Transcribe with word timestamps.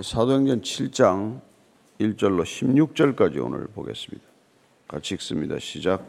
사도행전 0.00 0.62
7장 0.62 1.40
1절로 2.00 2.44
16절까지 2.44 3.44
오늘 3.44 3.66
보겠습니다. 3.74 4.24
같이 4.88 5.12
읽습니다. 5.14 5.56
시작. 5.58 6.02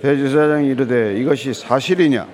대제사장이 0.00 0.66
이르되 0.70 1.16
이것이 1.16 1.54
사실이냐? 1.54 2.26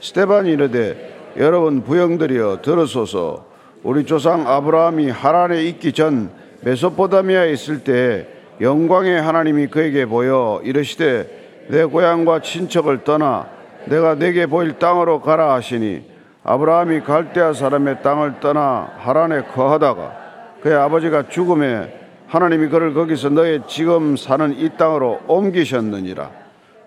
스테반이 0.00 0.52
이르되 0.52 1.32
여러분 1.36 1.82
부영들이여 1.82 2.60
들으소서 2.62 3.44
우리 3.82 4.06
조상 4.06 4.46
아브라함이 4.46 5.10
하란에 5.10 5.64
있기 5.64 5.92
전 5.92 6.30
메소포타미아에 6.60 7.52
있을 7.52 7.82
때 7.82 8.28
영광의 8.60 9.20
하나님이 9.20 9.66
그에게 9.66 10.06
보여 10.06 10.60
이르시되 10.62 11.66
내 11.70 11.84
고향과 11.84 12.42
친척을 12.42 13.02
떠나 13.02 13.50
내가 13.86 14.14
내게 14.14 14.46
보일 14.46 14.78
땅으로 14.78 15.22
가라 15.22 15.54
하시니 15.54 16.08
아브라함이 16.44 17.00
갈대아 17.00 17.52
사람의 17.52 18.02
땅을 18.02 18.38
떠나 18.38 18.92
하란에 18.98 19.42
거하다가 19.42 20.19
그의 20.62 20.74
아버지가 20.74 21.28
죽음에 21.28 22.00
하나님이 22.26 22.68
그를 22.68 22.94
거기서 22.94 23.30
너의 23.30 23.62
지금 23.66 24.16
사는 24.16 24.56
이 24.58 24.70
땅으로 24.76 25.20
옮기셨느니라. 25.26 26.30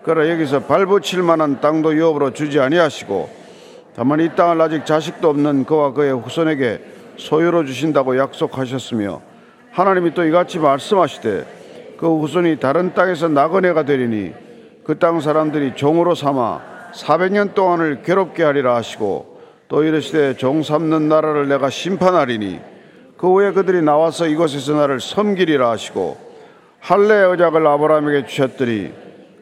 그러나 0.02 0.30
여기서 0.30 0.60
발붙일 0.60 1.22
만한 1.22 1.60
땅도 1.60 1.94
유업으로 1.94 2.32
주지 2.32 2.60
아니하시고 2.60 3.28
다만 3.96 4.20
이 4.20 4.34
땅을 4.34 4.60
아직 4.60 4.86
자식도 4.86 5.28
없는 5.28 5.64
그와 5.64 5.92
그의 5.92 6.12
후손에게 6.12 6.80
소유로 7.16 7.64
주신다고 7.64 8.18
약속하셨으며 8.18 9.22
하나님이 9.70 10.14
또 10.14 10.24
이같이 10.24 10.58
말씀하시되 10.58 11.96
그 11.98 12.18
후손이 12.18 12.58
다른 12.60 12.94
땅에서 12.94 13.28
나그네가 13.28 13.84
되리니 13.84 14.32
그 14.84 14.98
땅 14.98 15.20
사람들이 15.20 15.74
종으로 15.74 16.14
삼아 16.14 16.60
400년 16.92 17.54
동안을 17.54 18.02
괴롭게 18.02 18.42
하리라 18.42 18.76
하시고 18.76 19.40
또 19.68 19.82
이르시되 19.82 20.36
종 20.36 20.62
삼는 20.62 21.08
나라를 21.08 21.48
내가 21.48 21.70
심판하리니 21.70 22.73
그 23.24 23.30
후에 23.30 23.52
그들이 23.52 23.80
나와서 23.80 24.26
이곳에서 24.26 24.74
나를 24.74 25.00
섬기리라 25.00 25.70
하시고 25.70 26.18
할례 26.78 27.14
의작을 27.14 27.66
아브라함에게 27.66 28.26
주셨더니 28.26 28.92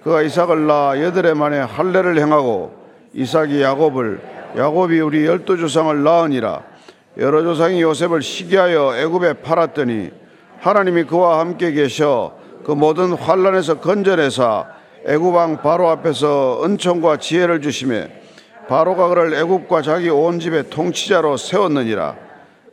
그가 0.05 0.23
이삭을 0.23 0.69
낳아 0.69 1.03
여덟해 1.03 1.35
만에 1.35 1.59
할례를 1.59 2.17
행하고 2.21 2.73
이삭이 3.13 3.61
야곱을 3.61 4.21
야곱이 4.57 5.01
우리 5.01 5.27
열두 5.27 5.57
조상을 5.57 6.01
낳으니라. 6.01 6.63
여러 7.19 7.43
조상이 7.43 7.83
요셉을 7.83 8.23
시기하여 8.23 8.99
애굽에 8.99 9.33
팔았더니 9.43 10.13
하나님이 10.61 11.03
그와 11.03 11.41
함께 11.41 11.73
계셔 11.73 12.37
그 12.65 12.71
모든 12.71 13.13
환란에서 13.15 13.81
건져내사 13.81 14.65
애굽 15.09 15.35
왕 15.35 15.61
바로 15.61 15.89
앞에서 15.89 16.63
은총과 16.65 17.17
지혜를 17.17 17.61
주심에 17.61 18.13
바로가 18.69 19.09
그를 19.09 19.35
애굽과 19.35 19.83
자기 19.83 20.09
온 20.09 20.39
집의 20.39 20.71
통치자로 20.71 21.37
세웠느니라 21.37 22.31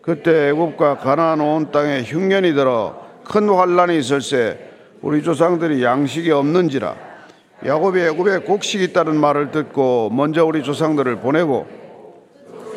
그때 0.09 0.49
애굽과 0.49 0.97
가나안 0.97 1.39
온 1.39 1.71
땅에 1.71 2.01
흉년이 2.01 2.55
들어 2.55 2.99
큰 3.25 3.47
환란이 3.47 3.95
있을세 3.99 4.57
우리 5.03 5.21
조상들이 5.21 5.83
양식이 5.83 6.31
없는지라 6.31 6.95
야곱이 7.63 8.01
애굽에 8.01 8.39
곡식이 8.39 8.85
있다는 8.85 9.17
말을 9.17 9.51
듣고 9.51 10.09
먼저 10.11 10.43
우리 10.43 10.63
조상들을 10.63 11.17
보내고 11.17 11.67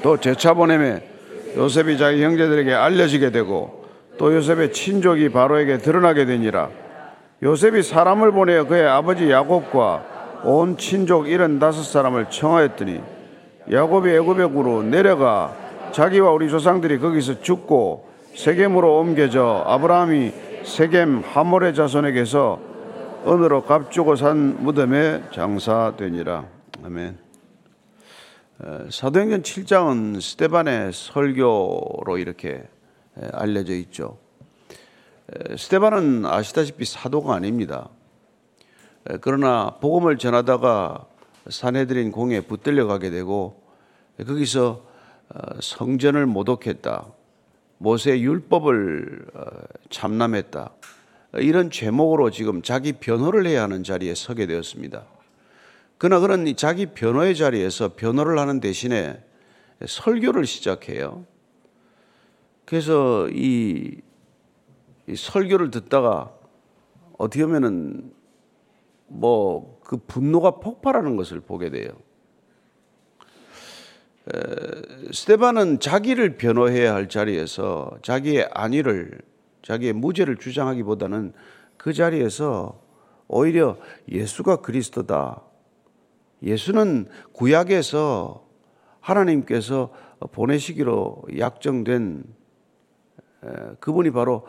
또 0.02 0.18
재차 0.18 0.52
보내매 0.52 1.02
요셉이 1.56 1.96
자기 1.96 2.22
형제들에게 2.22 2.74
알려지게 2.74 3.30
되고 3.30 3.86
또 4.18 4.34
요셉의 4.34 4.74
친족이 4.74 5.30
바로에게 5.30 5.78
드러나게 5.78 6.26
되니라. 6.26 6.68
요셉이 7.42 7.82
사람을 7.82 8.32
보내어 8.32 8.64
그의 8.64 8.86
아버지 8.86 9.30
야곱과 9.30 10.42
온 10.44 10.76
친족 10.76 11.28
일흔 11.28 11.58
다섯 11.58 11.82
사람을 11.82 12.26
청하였더니 12.28 13.00
야곱이 13.70 14.10
애굽에으로 14.10 14.82
내려가 14.82 15.61
자기와 15.92 16.30
우리 16.30 16.48
조상들이 16.48 16.98
거기서 16.98 17.42
죽고 17.42 18.08
세겜으로 18.34 18.98
옮겨져 18.98 19.62
아브라함이 19.66 20.32
세겜 20.64 21.22
하몰의 21.24 21.74
자손에게서 21.74 22.60
은으로 23.26 23.64
값주고 23.64 24.16
산 24.16 24.64
무덤에 24.64 25.22
장사되니라. 25.32 26.46
아멘. 26.84 27.18
사도행전 28.90 29.42
7장은 29.42 30.20
스테반의 30.20 30.92
설교로 30.92 32.16
이렇게 32.18 32.64
알려져 33.32 33.74
있죠. 33.74 34.18
스테반은 35.56 36.24
아시다시피 36.24 36.86
사도가 36.86 37.34
아닙니다. 37.34 37.90
그러나 39.20 39.76
복음을 39.80 40.16
전하다가 40.16 41.06
사내들인 41.50 42.12
공에 42.12 42.40
붙들려 42.40 42.86
가게 42.86 43.10
되고 43.10 43.60
거기서 44.26 44.70
어, 44.70 44.91
성전을 45.60 46.26
모독했다. 46.26 47.06
모세 47.78 48.20
율법을 48.20 49.26
어, 49.34 49.44
참남했다. 49.90 50.72
이런 51.34 51.70
제목으로 51.70 52.30
지금 52.30 52.62
자기 52.62 52.92
변호를 52.92 53.46
해야 53.46 53.62
하는 53.62 53.82
자리에 53.82 54.14
서게 54.14 54.46
되었습니다. 54.46 55.04
그러나 55.98 56.20
그런 56.20 56.54
자기 56.56 56.86
변호의 56.86 57.36
자리에서 57.36 57.94
변호를 57.94 58.38
하는 58.38 58.60
대신에 58.60 59.22
설교를 59.86 60.46
시작해요. 60.46 61.24
그래서 62.64 63.28
이, 63.30 64.00
이 65.06 65.16
설교를 65.16 65.70
듣다가 65.70 66.32
어떻게 67.18 67.44
보면은 67.44 68.12
뭐 69.08 69.72
그 69.92 69.98
분노가 69.98 70.52
폭발하는 70.52 71.16
것을 71.16 71.40
보게 71.40 71.68
돼요. 71.68 71.90
스테반은 75.12 75.80
자기를 75.80 76.36
변호해야 76.36 76.94
할 76.94 77.08
자리에서 77.08 77.90
자기의 78.02 78.48
안위를 78.52 79.18
자기의 79.62 79.92
무죄를 79.94 80.36
주장하기보다는 80.36 81.32
그 81.76 81.92
자리에서 81.92 82.80
오히려 83.28 83.76
예수가 84.08 84.56
그리스도다. 84.56 85.42
예수는 86.42 87.08
구약에서 87.32 88.46
하나님께서 89.00 89.92
보내시기로 90.32 91.24
약정된 91.38 92.24
그분이 93.80 94.10
바로 94.12 94.46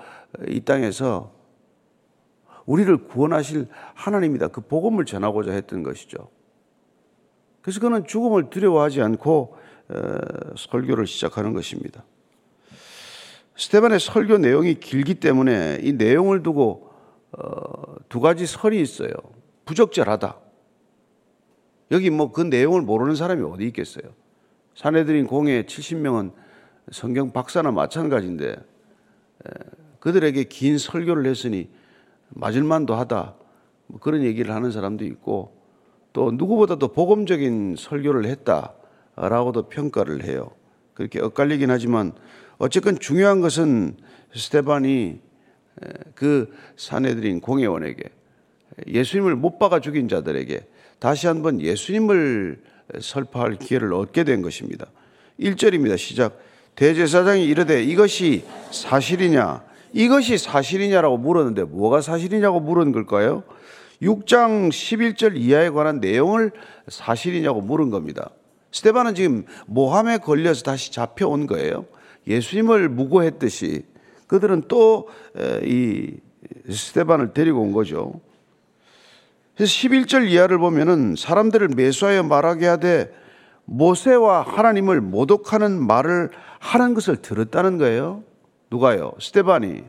이 0.47 0.61
땅에서 0.61 1.33
우리를 2.65 3.07
구원하실 3.07 3.67
하나님이다. 3.95 4.49
그 4.49 4.61
복음을 4.61 5.05
전하고자 5.05 5.51
했던 5.51 5.83
것이죠. 5.83 6.29
그래서 7.61 7.79
그는 7.79 8.05
죽음을 8.05 8.49
두려워하지 8.49 9.01
않고 9.01 9.62
설교를 10.57 11.07
시작하는 11.07 11.53
것입니다. 11.53 12.03
스테반의 13.55 13.99
설교 13.99 14.39
내용이 14.39 14.75
길기 14.75 15.15
때문에 15.15 15.79
이 15.81 15.93
내용을 15.93 16.41
두고 16.43 16.91
어, 17.33 17.95
두 18.09 18.19
가지 18.19 18.45
설이 18.45 18.81
있어요. 18.81 19.11
부적절하다. 19.65 20.37
여기 21.91 22.09
뭐 22.09 22.31
그 22.31 22.41
내용을 22.41 22.81
모르는 22.81 23.15
사람이 23.15 23.43
어디 23.43 23.65
있겠어요? 23.67 24.03
사내들인 24.75 25.27
공회 25.27 25.63
70명은 25.63 26.33
성경 26.91 27.31
박사나 27.31 27.71
마찬가지인데 27.71 28.55
그들에게 29.99 30.43
긴 30.45 30.77
설교를 30.77 31.25
했으니 31.27 31.69
맞을만도 32.29 32.95
하다. 32.95 33.35
뭐 33.87 33.99
그런 33.99 34.23
얘기를 34.23 34.53
하는 34.53 34.71
사람도 34.71 35.05
있고 35.05 35.55
또 36.13 36.31
누구보다도 36.31 36.89
복음적인 36.89 37.75
설교를 37.77 38.25
했다. 38.25 38.73
라고도 39.15 39.69
평가를 39.69 40.23
해요. 40.23 40.51
그렇게 40.93 41.19
엇갈리긴 41.19 41.69
하지만 41.69 42.13
어쨌건 42.57 42.99
중요한 42.99 43.41
것은 43.41 43.97
스테반이 44.33 45.19
그 46.15 46.53
사내들인 46.77 47.41
공회원에게 47.41 48.03
예수님을 48.87 49.35
못 49.35 49.59
박아 49.59 49.79
죽인 49.79 50.07
자들에게 50.07 50.67
다시 50.99 51.27
한번 51.27 51.61
예수님을 51.61 52.61
설파할 52.99 53.57
기회를 53.57 53.93
얻게 53.93 54.23
된 54.23 54.41
것입니다. 54.41 54.87
1절입니다. 55.39 55.97
시작. 55.97 56.39
대제사장이 56.75 57.45
이르되 57.45 57.83
이것이 57.83 58.43
사실이냐? 58.71 59.63
이것이 59.93 60.37
사실이냐라고 60.37 61.17
물었는데 61.17 61.63
뭐가 61.63 62.01
사실이냐고 62.01 62.59
물은 62.59 62.91
걸까요? 62.91 63.43
6장 64.01 64.69
11절 64.69 65.37
이하에 65.37 65.69
관한 65.69 65.99
내용을 65.99 66.51
사실이냐고 66.87 67.61
물은 67.61 67.89
겁니다. 67.89 68.31
스테반은 68.73 69.15
지금 69.15 69.45
모함에 69.67 70.17
걸려서 70.17 70.63
다시 70.63 70.91
잡혀온 70.91 71.47
거예요. 71.47 71.85
예수님을 72.27 72.89
무고했듯이 72.89 73.85
그들은 74.27 74.63
또 74.67 75.07
이 75.63 76.19
스테반을 76.69 77.33
데리고 77.33 77.61
온 77.61 77.71
거죠. 77.71 78.19
그래서 79.55 79.71
11절 79.71 80.29
이하를 80.29 80.57
보면은 80.57 81.15
사람들을 81.17 81.69
매수하여 81.75 82.23
말하게 82.23 82.67
하되 82.67 83.13
모세와 83.65 84.41
하나님을 84.41 84.99
모독하는 85.01 85.85
말을 85.85 86.29
하는 86.59 86.93
것을 86.93 87.17
들었다는 87.17 87.77
거예요. 87.77 88.23
누가요? 88.71 89.13
스테반이. 89.19 89.83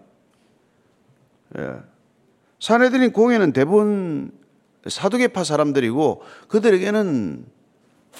예. 1.59 1.71
사내들인 2.61 3.13
공예는 3.13 3.53
대부분 3.53 4.31
사두개파 4.87 5.45
사람들이고 5.45 6.23
그들에게는 6.49 7.47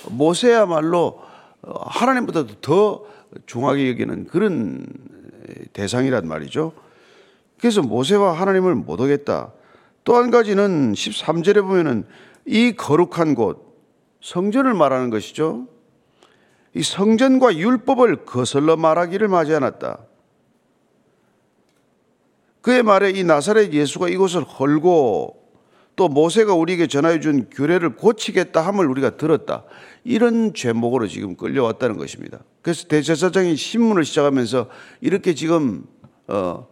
모세야말로 0.09 1.21
하나님보다도 1.63 2.61
더 2.61 3.05
중하게 3.47 3.89
여기는 3.91 4.27
그런 4.27 4.87
대상이란 5.73 6.27
말이죠. 6.29 6.73
그래서 7.59 7.83
모세와 7.83 8.33
하나님을 8.33 8.75
못 8.75 9.01
오겠다. 9.01 9.53
또 10.05 10.17
한 10.17 10.31
가지는 10.31 10.93
13절에 10.93 11.63
보면은 11.63 12.05
이 12.45 12.73
거룩한 12.77 13.35
곳, 13.35 13.75
성전을 14.21 14.75
말하는 14.75 15.11
것이죠. 15.11 15.67
이 16.75 16.83
성전과 16.83 17.57
율법을 17.57 18.25
거슬러 18.25 18.77
말하기를 18.77 19.29
맞이 19.29 19.55
않았다. 19.55 19.99
그의 22.61 22.83
말에 22.83 23.11
이 23.11 23.25
나사렛 23.25 23.73
예수가 23.73 24.09
이곳을 24.09 24.43
헐고 24.43 25.44
또 25.97 26.09
모세가 26.09 26.55
우리에게 26.55 26.87
전하여 26.87 27.21
준 27.21 27.49
규례를 27.51 27.97
고치겠다 27.97 28.61
함을 28.61 28.87
우리가 28.87 29.17
들었다. 29.17 29.65
이런 30.03 30.53
죄목으로 30.55 31.07
지금 31.07 31.37
끌려왔다는 31.37 31.97
것입니다. 31.97 32.41
그래서 32.63 32.89
대제사장이 32.89 33.57
신문을 33.57 34.05
시작하면서 34.05 34.69
이렇게 35.01 35.35
지금 35.35 35.85
어, 36.27 36.67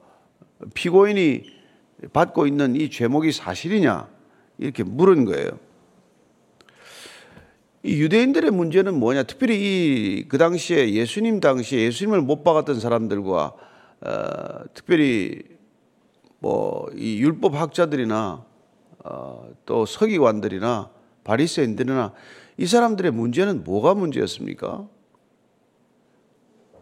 피고인이 0.74 1.42
받고 2.12 2.46
있는 2.46 2.74
이 2.74 2.90
죄목이 2.90 3.30
사실이냐 3.32 4.08
이렇게 4.58 4.82
물은 4.82 5.24
거예요. 5.24 5.50
이 7.84 8.00
유대인들의 8.00 8.50
문제는 8.50 8.98
뭐냐? 8.98 9.24
특별히 9.24 9.56
이 9.56 10.28
그 10.28 10.38
당시에 10.38 10.92
예수님 10.92 11.40
당시에 11.40 11.82
예수님을 11.84 12.22
못 12.22 12.42
박았던 12.44 12.80
사람들과 12.80 13.52
어, 14.00 14.64
특별히 14.74 15.42
뭐 16.38 16.86
이 16.96 17.18
율법 17.20 17.54
학자들이나 17.54 18.44
어, 18.44 18.51
또 19.66 19.86
서기관들이나 19.86 20.90
바리새인들이나 21.24 22.12
이 22.56 22.66
사람들의 22.66 23.10
문제는 23.12 23.64
뭐가 23.64 23.94
문제였습니까? 23.94 24.88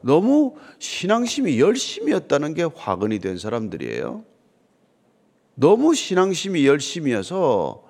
너무 0.02 0.56
신앙심이 0.78 1.61
열심이었다는 1.61 2.55
게 2.55 2.62
화근이 2.62 3.19
된 3.19 3.38
사람들이에요. 3.38 4.25
너무 5.55 5.94
신앙심이 5.94 6.67
열심이어서 6.67 7.84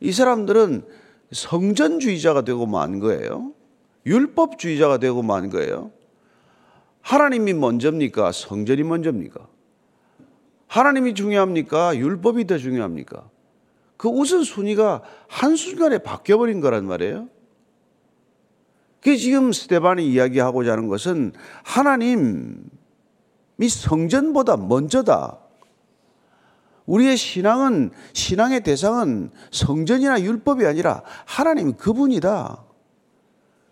이 0.00 0.12
사람들은 0.12 0.86
성전주의자가 1.30 2.42
되고 2.42 2.66
만 2.66 3.00
거예요. 3.00 3.52
율법주의자가 4.06 4.98
되고 4.98 5.22
만 5.22 5.50
거예요. 5.50 5.92
하나님이 7.02 7.52
먼저입니까? 7.52 8.32
성전이 8.32 8.82
먼저입니까? 8.82 9.46
하나님이 10.70 11.14
중요합니까? 11.14 11.96
율법이 11.96 12.46
더 12.46 12.56
중요합니까? 12.56 13.28
그 13.96 14.08
우선순위가 14.08 15.02
한순간에 15.26 15.98
바뀌어버린 15.98 16.60
거란 16.60 16.86
말이에요. 16.86 17.28
그 19.02 19.16
지금 19.16 19.52
스테반이 19.52 20.08
이야기하고자 20.08 20.70
하는 20.70 20.86
것은 20.86 21.32
하나님이 21.64 22.60
성전보다 23.68 24.58
먼저다. 24.58 25.38
우리의 26.86 27.16
신앙은, 27.16 27.90
신앙의 28.12 28.60
대상은 28.62 29.32
성전이나 29.50 30.22
율법이 30.22 30.64
아니라 30.66 31.02
하나님 31.24 31.76
그분이다. 31.76 32.62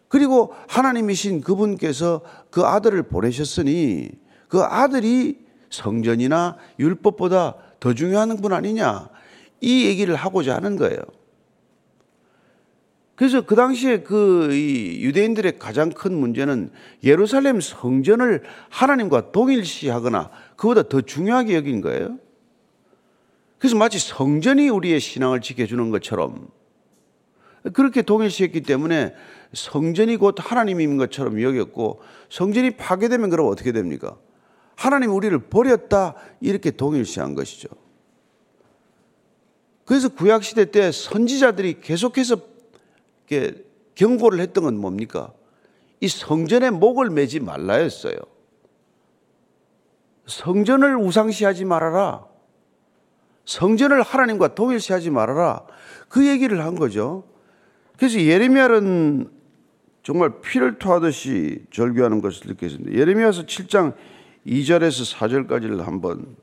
그리고 0.08 0.52
하나님이신 0.66 1.42
그분께서 1.42 2.22
그 2.50 2.64
아들을 2.64 3.04
보내셨으니 3.04 4.10
그 4.48 4.62
아들이 4.62 5.47
성전이나 5.70 6.56
율법보다 6.78 7.56
더 7.80 7.94
중요한 7.94 8.36
분 8.36 8.52
아니냐. 8.52 9.08
이 9.60 9.86
얘기를 9.86 10.14
하고자 10.14 10.54
하는 10.54 10.76
거예요. 10.76 10.98
그래서 13.18 13.40
그 13.40 13.56
당시에 13.56 14.02
그 14.02 14.48
유대인들의 14.52 15.58
가장 15.58 15.90
큰 15.90 16.14
문제는 16.14 16.70
예루살렘 17.02 17.60
성전을 17.60 18.44
하나님과 18.68 19.32
동일시하거나 19.32 20.30
그보다 20.56 20.84
더 20.84 21.00
중요하게 21.00 21.56
여긴 21.56 21.80
거예요. 21.80 22.18
그래서 23.58 23.76
마치 23.76 23.98
성전이 23.98 24.68
우리의 24.68 25.00
신앙을 25.00 25.40
지켜주는 25.40 25.90
것처럼 25.90 26.48
그렇게 27.72 28.02
동일시했기 28.02 28.60
때문에 28.60 29.14
성전이 29.52 30.16
곧 30.16 30.36
하나님인 30.38 30.96
것처럼 30.96 31.42
여겼고 31.42 32.00
성전이 32.30 32.72
파괴되면 32.72 33.30
그럼 33.30 33.48
어떻게 33.48 33.72
됩니까? 33.72 34.16
하나님 34.78 35.10
우리를 35.10 35.36
버렸다 35.48 36.14
이렇게 36.40 36.70
동일시한 36.70 37.34
것이죠. 37.34 37.68
그래서 39.84 40.08
구약 40.08 40.44
시대 40.44 40.70
때 40.70 40.92
선지자들이 40.92 41.80
계속해서 41.80 42.36
경고를 43.96 44.38
했던 44.38 44.62
건 44.62 44.78
뭡니까? 44.78 45.32
이 46.00 46.06
성전에 46.06 46.70
목을 46.70 47.10
매지 47.10 47.40
말라였어요. 47.40 48.14
성전을 50.26 50.96
우상시하지 50.96 51.64
말아라. 51.64 52.24
성전을 53.46 54.02
하나님과 54.02 54.54
동일시하지 54.54 55.10
말아라. 55.10 55.66
그 56.08 56.24
얘기를 56.28 56.64
한 56.64 56.76
거죠. 56.76 57.24
그래서 57.96 58.20
예레미야는 58.20 59.28
정말 60.04 60.40
피를 60.40 60.78
토하듯이 60.78 61.64
절규하는 61.72 62.20
것을 62.20 62.46
느꼈습니다. 62.46 62.96
예레미야서 62.96 63.42
7장 63.42 63.94
2절에서 64.48 65.16
4절까지를 65.16 65.84
한번 65.84 66.36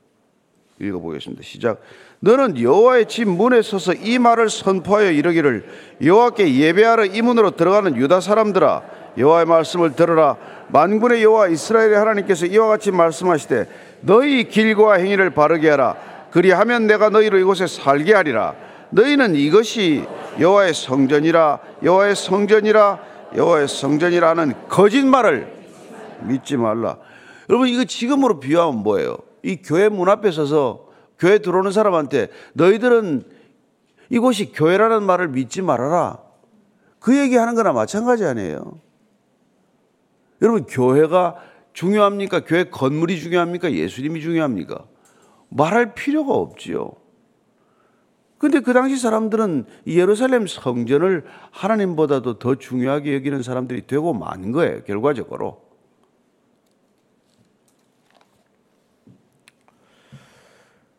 읽어보겠습니다. 0.80 1.42
시작. 1.42 1.80
너는 2.20 2.60
여호와의 2.60 3.06
집 3.06 3.28
문에 3.28 3.62
서서 3.62 3.94
이 3.94 4.18
말을 4.18 4.48
선포하여 4.48 5.10
이르기를 5.10 5.66
여호와께 6.02 6.54
예배하러 6.54 7.06
이 7.06 7.22
문으로 7.22 7.52
들어가는 7.52 7.96
유다 7.96 8.20
사람들아 8.20 8.82
여호와의 9.18 9.46
말씀을 9.46 9.94
들으라 9.94 10.36
만군의 10.68 11.22
여호와 11.22 11.48
이스라엘의 11.48 11.96
하나님께서 11.96 12.46
이와 12.46 12.68
같이 12.68 12.90
말씀하시되 12.90 13.68
너희 14.02 14.48
길과 14.48 14.94
행위를 14.94 15.30
바르게 15.30 15.70
하라 15.70 15.96
그리하면 16.30 16.86
내가 16.86 17.08
너희로 17.08 17.38
이곳에 17.38 17.66
살게 17.66 18.14
하리라 18.14 18.54
너희는 18.90 19.34
이것이 19.34 20.04
여호와의 20.38 20.74
성전이라 20.74 21.58
여호와의 21.82 22.16
성전이라 22.16 22.98
여호와의 23.36 23.68
성전이라는 23.68 24.54
거짓말을 24.68 25.52
믿지 26.22 26.56
말라 26.56 26.96
여러분 27.48 27.68
이거 27.68 27.84
지금으로 27.84 28.40
비유하면 28.40 28.82
뭐예요? 28.82 29.16
이 29.42 29.56
교회 29.56 29.88
문 29.88 30.08
앞에 30.08 30.30
서서 30.30 30.88
교회 31.18 31.38
들어오는 31.38 31.70
사람한테 31.72 32.28
너희들은 32.54 33.24
이곳이 34.10 34.52
교회라는 34.52 35.02
말을 35.02 35.28
믿지 35.28 35.62
말아라. 35.62 36.18
그 36.98 37.16
얘기하는 37.16 37.54
거나 37.54 37.72
마찬가지 37.72 38.24
아니에요. 38.24 38.80
여러분 40.42 40.64
교회가 40.64 41.36
중요합니까? 41.72 42.44
교회 42.44 42.64
건물이 42.64 43.20
중요합니까? 43.20 43.72
예수님이 43.72 44.20
중요합니까? 44.20 44.84
말할 45.48 45.94
필요가 45.94 46.34
없지요. 46.34 46.92
근데 48.38 48.60
그 48.60 48.72
당시 48.72 48.98
사람들은 48.98 49.64
예루살렘 49.86 50.46
성전을 50.46 51.24
하나님보다도 51.52 52.38
더 52.38 52.54
중요하게 52.56 53.14
여기는 53.14 53.42
사람들이 53.42 53.86
되고 53.86 54.12
만 54.12 54.52
거예요, 54.52 54.82
결과적으로. 54.84 55.65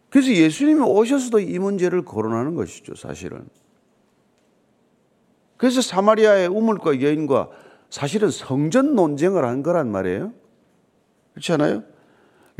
그래서 0.09 0.31
예수님이 0.31 0.81
오셔서도 0.81 1.39
이 1.39 1.59
문제를 1.59 2.05
거론하는 2.05 2.55
것이죠, 2.55 2.95
사실은. 2.95 3.47
그래서 5.57 5.81
사마리아의 5.81 6.47
우물과 6.47 7.01
여인과 7.01 7.49
사실은 7.89 8.29
성전 8.29 8.95
논쟁을 8.95 9.43
한 9.45 9.63
거란 9.63 9.91
말이에요. 9.91 10.33
그렇지 11.33 11.51
않아요? 11.53 11.83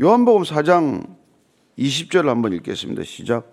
요한복음 0.00 0.42
4장 0.42 1.16
20절 1.78 2.26
한번 2.26 2.52
읽겠습니다. 2.52 3.02
시작. 3.04 3.50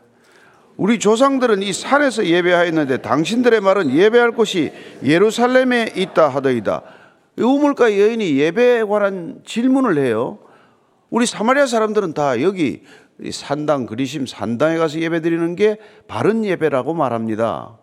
우리 0.78 1.00
조상들은 1.00 1.64
이 1.64 1.72
산에서 1.72 2.26
예배하였는데 2.26 3.02
당신들의 3.02 3.62
말은 3.62 3.92
예배할 3.92 4.32
곳이 4.32 4.74
예루살렘에 5.04 5.94
있다 5.96 6.28
하더이다. 6.28 6.82
우물가 7.38 7.98
여인이 7.98 8.38
예배에 8.38 8.84
관한 8.84 9.42
질문을 9.46 9.98
해요. 9.98 10.40
우리 11.10 11.26
사마리아 11.26 11.66
사람들은 11.66 12.14
다 12.14 12.42
여기 12.42 12.84
산당 13.32 13.86
그리심 13.86 14.26
산당에 14.26 14.78
가서 14.78 15.00
예배드리는 15.00 15.56
게 15.56 15.78
바른 16.08 16.44
예배라고 16.44 16.94
말합니다. 16.94 17.78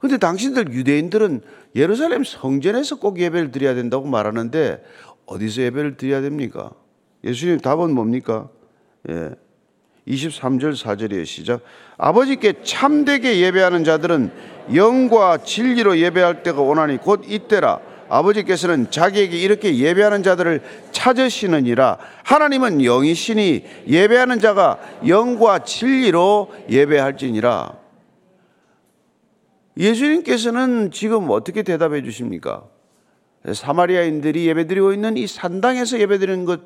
근데 0.00 0.18
당신들 0.18 0.72
유대인들은 0.72 1.42
예루살렘 1.76 2.24
성전에서 2.24 2.98
꼭 2.98 3.18
예배를 3.18 3.50
드려야 3.52 3.74
된다고 3.74 4.06
말하는데 4.06 4.82
어디서 5.26 5.62
예배를 5.62 5.96
드려야 5.96 6.20
됩니까? 6.20 6.72
예수님 7.24 7.60
답은 7.60 7.94
뭡니까? 7.94 8.48
예. 9.08 9.30
23절 10.06 10.76
4절이에요. 10.76 11.24
시작. 11.24 11.62
아버지께 11.96 12.62
참되게 12.62 13.40
예배하는 13.40 13.84
자들은 13.84 14.30
영과 14.74 15.38
진리로 15.38 15.98
예배할 15.98 16.42
때가 16.42 16.60
오나니 16.60 16.98
곧 16.98 17.22
이때라. 17.26 17.80
아버지께서는 18.08 18.90
자기에게 18.90 19.38
이렇게 19.38 19.76
예배하는 19.76 20.22
자들을 20.22 20.62
찾으시느니라 20.92 21.98
하나님은 22.24 22.84
영이시니 22.84 23.64
예배하는 23.88 24.40
자가 24.40 24.78
영과 25.06 25.60
진리로 25.60 26.52
예배할지니라 26.70 27.78
예수님께서는 29.76 30.90
지금 30.92 31.30
어떻게 31.30 31.62
대답해 31.62 32.02
주십니까? 32.02 32.64
사마리아인들이 33.52 34.46
예배드리고 34.46 34.92
있는 34.92 35.16
이 35.16 35.26
산당에서 35.26 35.98
예배드리는 36.00 36.44
것 36.44 36.60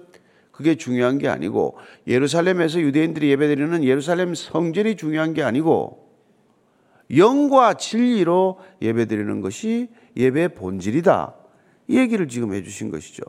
그게 0.53 0.75
중요한 0.75 1.19
게 1.19 1.29
아니고 1.29 1.79
예루살렘에서 2.07 2.81
유대인들이 2.81 3.31
예배드리는 3.31 3.85
예루살렘 3.85 4.35
성전이 4.35 4.97
중요한 4.97 5.33
게 5.33 5.43
아니고 5.43 6.08
영과 7.17 7.75
진리로 7.75 8.59
예배드리는 8.83 9.41
것이 9.41 9.89
예배의 10.17 10.55
본질이다. 10.55 11.35
이 11.89 11.99
얘기를 11.99 12.29
지금 12.29 12.53
해주신 12.53 12.91
것이죠. 12.91 13.23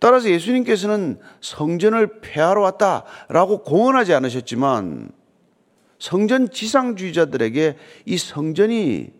따라서 0.00 0.28
예수님께서는 0.28 1.18
성전을 1.40 2.20
폐하러 2.20 2.60
왔다라고 2.62 3.62
공언하지 3.62 4.12
않으셨지만 4.12 5.10
성전 5.98 6.50
지상주의자들에게 6.50 7.76
이 8.04 8.18
성전이 8.18 9.10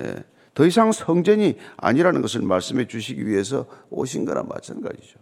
예, 0.00 0.14
더 0.54 0.66
이상 0.66 0.90
성전이 0.90 1.58
아니라는 1.76 2.22
것을 2.22 2.42
말씀해 2.42 2.86
주시기 2.86 3.26
위해서 3.26 3.66
오신 3.90 4.24
거나 4.24 4.42
마찬가지죠. 4.42 5.20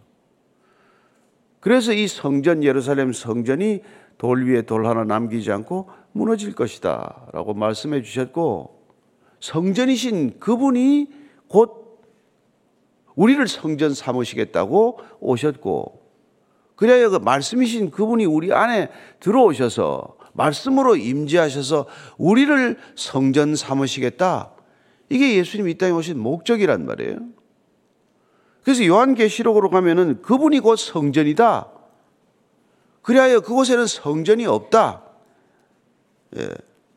그래서 1.61 1.93
이 1.93 2.09
성전 2.09 2.65
예루살렘 2.65 3.13
성전이 3.13 3.83
돌 4.19 4.47
위에 4.47 4.63
돌 4.63 4.87
하나 4.87 5.05
남기지 5.05 5.53
않고 5.53 5.91
무너질 6.13 6.55
것이다 6.55 7.29
라고 7.33 7.55
말씀해 7.55 8.03
주셨고 8.03 8.83
성전이신 9.41 10.39
그분이 10.39 11.09
곧 11.49 12.01
우리를 13.15 13.47
성전 13.49 13.95
삼으시겠다고 13.95 15.01
오셨고 15.21 16.03
그래야 16.77 17.09
그 17.09 17.17
말씀이신 17.17 17.91
그분이 17.91 18.25
우리 18.25 18.53
안에 18.53 18.91
들어오셔서 19.21 20.17
말씀으로 20.33 20.97
임재하셔서 20.97 21.87
우리를 22.17 22.79
성전 22.97 23.55
삼으시겠다. 23.55 24.53
이게 25.11 25.37
예수님이 25.37 25.73
이 25.73 25.75
땅에 25.75 25.93
오신 25.93 26.19
목적이란 26.19 26.87
말이에요. 26.87 27.19
그래서 28.65 28.87
요한계시록으로 28.87 29.71
가면은 29.71 30.23
그분이 30.23 30.61
곧 30.61 30.77
성전이다. 30.77 31.69
그리하여 33.03 33.41
그곳에는 33.41 33.87
성전이 33.87 34.47
없다. 34.47 35.03
예, 36.37 36.49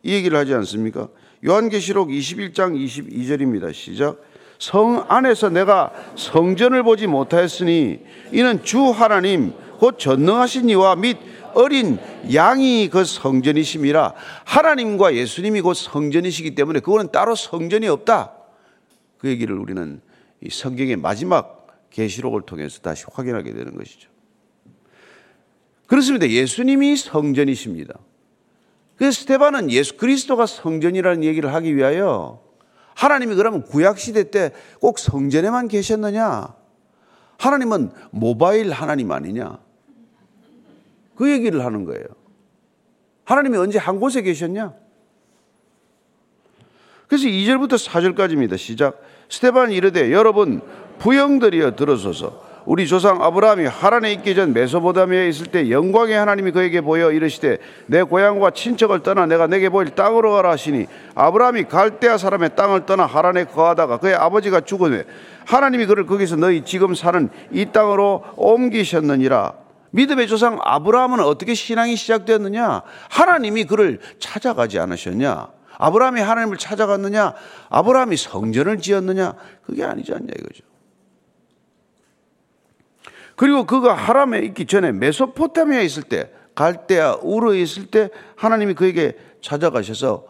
이 0.03 0.13
얘기를 0.13 0.37
하지 0.37 0.53
않습니까? 0.53 1.09
요한계시록 1.45 2.09
21장 2.09 2.75
22절입니다. 2.75 3.73
시작. 3.73 4.21
성 4.57 5.05
안에서 5.09 5.49
내가 5.49 5.91
성전을 6.15 6.83
보지 6.83 7.07
못하였으니 7.07 7.99
이는 8.31 8.63
주 8.63 8.89
하나님 8.89 9.53
곧 9.79 9.99
전능하신 9.99 10.69
이와 10.69 10.95
및 10.95 11.17
어린 11.53 11.97
양이 12.33 12.89
그 12.89 13.03
성전이심이라 13.03 14.13
하나님과 14.45 15.15
예수님이 15.15 15.61
곧 15.61 15.73
성전이시기 15.73 16.55
때문에 16.55 16.79
그거는 16.79 17.11
따로 17.11 17.35
성전이 17.35 17.87
없다. 17.87 18.33
그 19.17 19.29
얘기를 19.29 19.57
우리는 19.57 20.01
이 20.41 20.49
성경의 20.49 20.97
마지막 20.97 21.89
계시록을 21.89 22.41
통해서 22.41 22.81
다시 22.81 23.05
확인하게 23.11 23.53
되는 23.53 23.75
것이죠. 23.75 24.09
그렇습니다. 25.87 26.29
예수님이 26.29 26.97
성전이십니다. 26.97 27.95
그래서 28.97 29.21
스테반은 29.21 29.71
예수 29.71 29.97
그리스도가 29.97 30.45
성전이라는 30.45 31.23
얘기를 31.23 31.53
하기 31.53 31.75
위하여 31.75 32.41
하나님이 32.95 33.35
그러면 33.35 33.63
구약 33.63 33.99
시대 33.99 34.29
때 34.31 34.51
꼭 34.79 34.99
성전에만 34.99 35.67
계셨느냐? 35.67 36.55
하나님은 37.37 37.91
모바일 38.11 38.71
하나님 38.71 39.11
아니냐? 39.11 39.59
그 41.15 41.29
얘기를 41.29 41.63
하는 41.65 41.85
거예요. 41.85 42.05
하나님이 43.25 43.57
언제 43.57 43.79
한 43.79 43.99
곳에 43.99 44.21
계셨냐? 44.21 44.73
그래서 47.07 47.25
2절부터 47.27 47.77
4절까지입니다. 47.83 48.57
시작. 48.57 49.01
스테반 49.29 49.71
이르되 49.71 50.11
여러분 50.11 50.61
부영들이여 50.99 51.75
들어서서 51.75 52.43
우리 52.65 52.87
조상 52.87 53.21
아브라함이 53.21 53.65
하란에 53.65 54.11
있기 54.13 54.33
전 54.33 54.51
메소보다미아에 54.53 55.29
있을 55.29 55.47
때 55.47 55.69
영광의 55.69 56.15
하나님이 56.15 56.51
그에게 56.51 56.81
보여 56.81 57.11
이르시되 57.11 57.59
내 57.85 58.01
고향과 58.01 58.51
친척을 58.51 59.03
떠나 59.03 59.27
내가 59.27 59.45
내게 59.45 59.69
보일 59.69 59.91
땅으로 59.91 60.31
가라 60.33 60.51
하시니 60.51 60.87
아브라함이 61.13 61.65
갈대아 61.65 62.17
사람의 62.17 62.55
땅을 62.55 62.87
떠나 62.87 63.05
하란에 63.05 63.45
거하다가 63.45 63.97
그의 63.97 64.15
아버지가 64.15 64.61
죽으매 64.61 65.03
하나님이 65.45 65.85
그를 65.85 66.07
거기서 66.07 66.37
너희 66.37 66.65
지금 66.65 66.95
사는 66.95 67.29
이 67.51 67.67
땅으로 67.67 68.23
옮기셨느니라 68.35 69.53
믿음의 69.91 70.27
조상 70.27 70.59
아브라함은 70.61 71.21
어떻게 71.21 71.53
신앙이 71.53 71.95
시작되었느냐? 71.95 72.81
하나님이 73.09 73.63
그를 73.63 74.01
찾아가지 74.19 74.77
않으셨냐? 74.77 75.47
아브라함이 75.77 76.19
하나님을 76.19 76.57
찾아갔느냐? 76.57 77.33
아브라함이 77.69 78.17
성전을 78.17 78.79
지었느냐? 78.79 79.35
그게 79.65 79.85
아니지 79.85 80.13
않냐 80.13 80.27
이거죠. 80.37 80.74
그리고 83.35 83.65
그가 83.65 83.93
하람에 83.93 84.39
있기 84.39 84.65
전에 84.65 84.91
메소포타미아에 84.91 85.83
있을 85.83 86.03
때 86.03 86.31
갈대아 86.55 87.17
우르에 87.21 87.59
있을 87.61 87.87
때 87.87 88.09
하나님이 88.35 88.73
그에게 88.75 89.17
찾아가셔서 89.41 90.25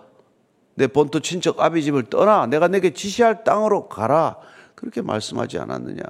내 0.75 0.87
본토 0.87 1.19
친척 1.19 1.59
아비 1.59 1.83
집을 1.83 2.03
떠나 2.03 2.47
내가 2.47 2.67
내게 2.67 2.91
지시할 2.91 3.43
땅으로 3.43 3.87
가라 3.87 4.37
그렇게 4.75 5.01
말씀하지 5.01 5.57
않았느냐? 5.59 6.03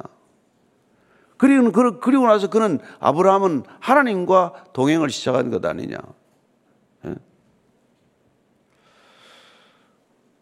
그리고, 1.37 1.99
그리고 1.99 2.27
나서 2.27 2.49
그는 2.49 2.79
아브라함은 2.99 3.63
하나님과 3.79 4.65
동행을 4.73 5.09
시작한 5.09 5.51
것 5.51 5.63
아니냐. 5.65 5.97
예? 7.05 7.15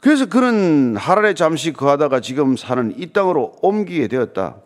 그래서 0.01 0.27
그는 0.27 0.95
하란에 0.95 1.33
잠시 1.33 1.73
거하다가 1.73 2.19
지금 2.19 2.55
사는 2.55 2.93
이 2.97 3.11
땅으로 3.11 3.57
옮기게 3.61 4.07
되었다. 4.07 4.57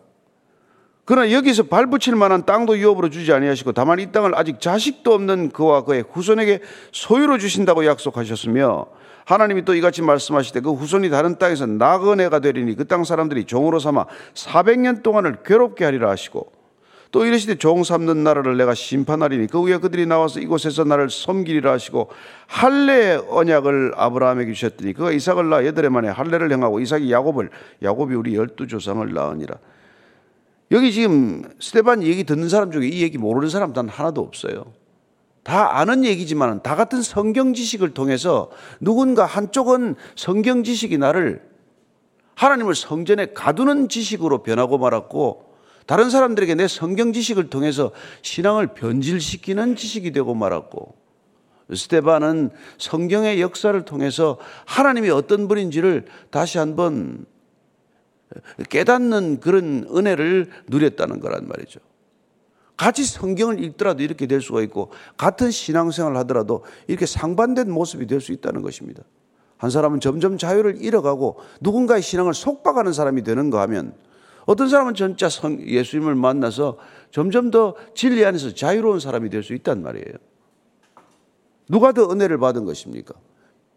그러나 1.08 1.32
여기서 1.32 1.62
발붙일 1.62 2.16
만한 2.16 2.44
땅도 2.44 2.76
유업으로 2.76 3.08
주지 3.08 3.32
아니하시고 3.32 3.72
다만 3.72 3.98
이 3.98 4.12
땅을 4.12 4.34
아직 4.34 4.60
자식도 4.60 5.14
없는 5.14 5.52
그와 5.52 5.84
그의 5.84 6.04
후손에게 6.12 6.60
소유로 6.92 7.38
주신다고 7.38 7.86
약속하셨으며 7.86 8.84
하나님이 9.24 9.64
또 9.64 9.74
이같이 9.74 10.02
말씀하시되 10.02 10.60
그 10.60 10.70
후손이 10.70 11.08
다른 11.08 11.38
땅에서 11.38 11.64
나그네가 11.64 12.40
되리니 12.40 12.76
그 12.76 12.84
땅 12.84 13.04
사람들이 13.04 13.46
종으로 13.46 13.78
삼아 13.78 14.04
400년 14.34 15.02
동안을 15.02 15.38
괴롭게 15.46 15.86
하리라 15.86 16.10
하시고 16.10 16.52
또 17.10 17.24
이르시되 17.24 17.54
종 17.54 17.84
삼는 17.84 18.22
나라를 18.22 18.58
내가 18.58 18.74
심판하리니 18.74 19.46
그 19.46 19.62
후에 19.62 19.78
그들이 19.78 20.04
나와서 20.04 20.40
이곳에서 20.40 20.84
나를 20.84 21.08
섬기리라 21.08 21.72
하시고 21.72 22.10
할례의 22.48 23.24
언약을 23.30 23.94
아브라함에게 23.96 24.52
주셨더니 24.52 24.92
그가 24.92 25.12
이삭을 25.12 25.48
낳아 25.48 25.64
여덟 25.64 25.86
해 25.86 25.88
만에 25.88 26.10
할례를 26.10 26.52
행하고 26.52 26.80
이삭이 26.80 27.10
야곱을 27.10 27.48
야곱이 27.82 28.14
우리 28.14 28.36
열두 28.36 28.66
조상을 28.66 29.10
낳으니라 29.10 29.54
여기 30.70 30.92
지금 30.92 31.42
스테반 31.60 32.02
얘기 32.02 32.24
듣는 32.24 32.48
사람 32.48 32.70
중에 32.70 32.88
이 32.88 33.02
얘기 33.02 33.16
모르는 33.18 33.48
사람 33.48 33.72
단 33.72 33.88
하나도 33.88 34.20
없어요. 34.20 34.72
다 35.42 35.78
아는 35.78 36.04
얘기지만 36.04 36.62
다 36.62 36.76
같은 36.76 37.00
성경 37.00 37.54
지식을 37.54 37.94
통해서 37.94 38.50
누군가 38.80 39.24
한쪽은 39.24 39.96
성경 40.14 40.62
지식이 40.62 40.98
나를 40.98 41.42
하나님을 42.34 42.74
성전에 42.74 43.32
가두는 43.32 43.88
지식으로 43.88 44.42
변하고 44.42 44.76
말았고 44.78 45.54
다른 45.86 46.10
사람들에게 46.10 46.54
내 46.54 46.68
성경 46.68 47.14
지식을 47.14 47.48
통해서 47.48 47.92
신앙을 48.20 48.74
변질시키는 48.74 49.74
지식이 49.74 50.12
되고 50.12 50.34
말았고 50.34 50.94
스테반은 51.74 52.50
성경의 52.76 53.40
역사를 53.40 53.82
통해서 53.86 54.38
하나님이 54.66 55.08
어떤 55.08 55.48
분인지를 55.48 56.06
다시 56.30 56.58
한번 56.58 57.24
깨닫는 58.68 59.40
그런 59.40 59.86
은혜를 59.94 60.50
누렸다는 60.68 61.20
거란 61.20 61.48
말이죠. 61.48 61.80
같이 62.76 63.04
성경을 63.04 63.62
읽더라도 63.64 64.02
이렇게 64.02 64.26
될 64.26 64.40
수가 64.40 64.62
있고 64.62 64.92
같은 65.16 65.50
신앙생활을 65.50 66.16
하더라도 66.18 66.64
이렇게 66.86 67.06
상반된 67.06 67.70
모습이 67.70 68.06
될 68.06 68.20
수 68.20 68.32
있다는 68.32 68.62
것입니다. 68.62 69.02
한 69.56 69.70
사람은 69.70 69.98
점점 69.98 70.38
자유를 70.38 70.80
잃어가고 70.80 71.40
누군가의 71.60 72.02
신앙을 72.02 72.34
속박하는 72.34 72.92
사람이 72.92 73.24
되는가 73.24 73.60
하면 73.62 73.94
어떤 74.46 74.68
사람은 74.68 74.94
진짜 74.94 75.28
예수님을 75.66 76.14
만나서 76.14 76.78
점점 77.10 77.50
더 77.50 77.74
진리 77.94 78.24
안에서 78.24 78.54
자유로운 78.54 79.00
사람이 79.00 79.28
될 79.30 79.42
수 79.42 79.52
있단 79.54 79.82
말이에요. 79.82 80.14
누가 81.68 81.92
더 81.92 82.10
은혜를 82.10 82.38
받은 82.38 82.64
것입니까? 82.64 83.14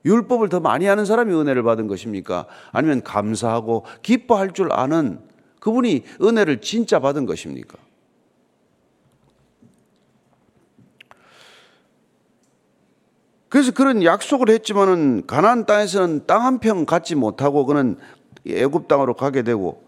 율법을 0.05 0.50
더 0.50 0.60
많이 0.60 0.89
아는 0.89 1.05
사람이 1.05 1.34
은혜를 1.34 1.63
받은 1.63 1.88
것입니까? 1.88 2.46
아니면 2.72 3.03
감사하고 3.03 3.86
기뻐할 4.01 4.51
줄 4.51 4.72
아는 4.72 5.20
그분이 5.60 6.03
은혜를 6.22 6.62
진짜 6.62 7.00
받은 7.00 7.25
것입니까? 7.25 7.77
그래서 13.51 13.74
그런 13.74 14.01
약속을 14.03 14.50
했지만은 14.50 15.27
가나안 15.27 15.65
땅에서는 15.65 16.25
땅 16.25 16.46
한 16.46 16.60
평 16.60 16.86
갖지 16.86 17.15
못하고 17.15 17.65
그는 17.65 17.98
애굽 18.48 18.88
땅으로 18.88 19.13
가게 19.13 19.43
되고 19.43 19.84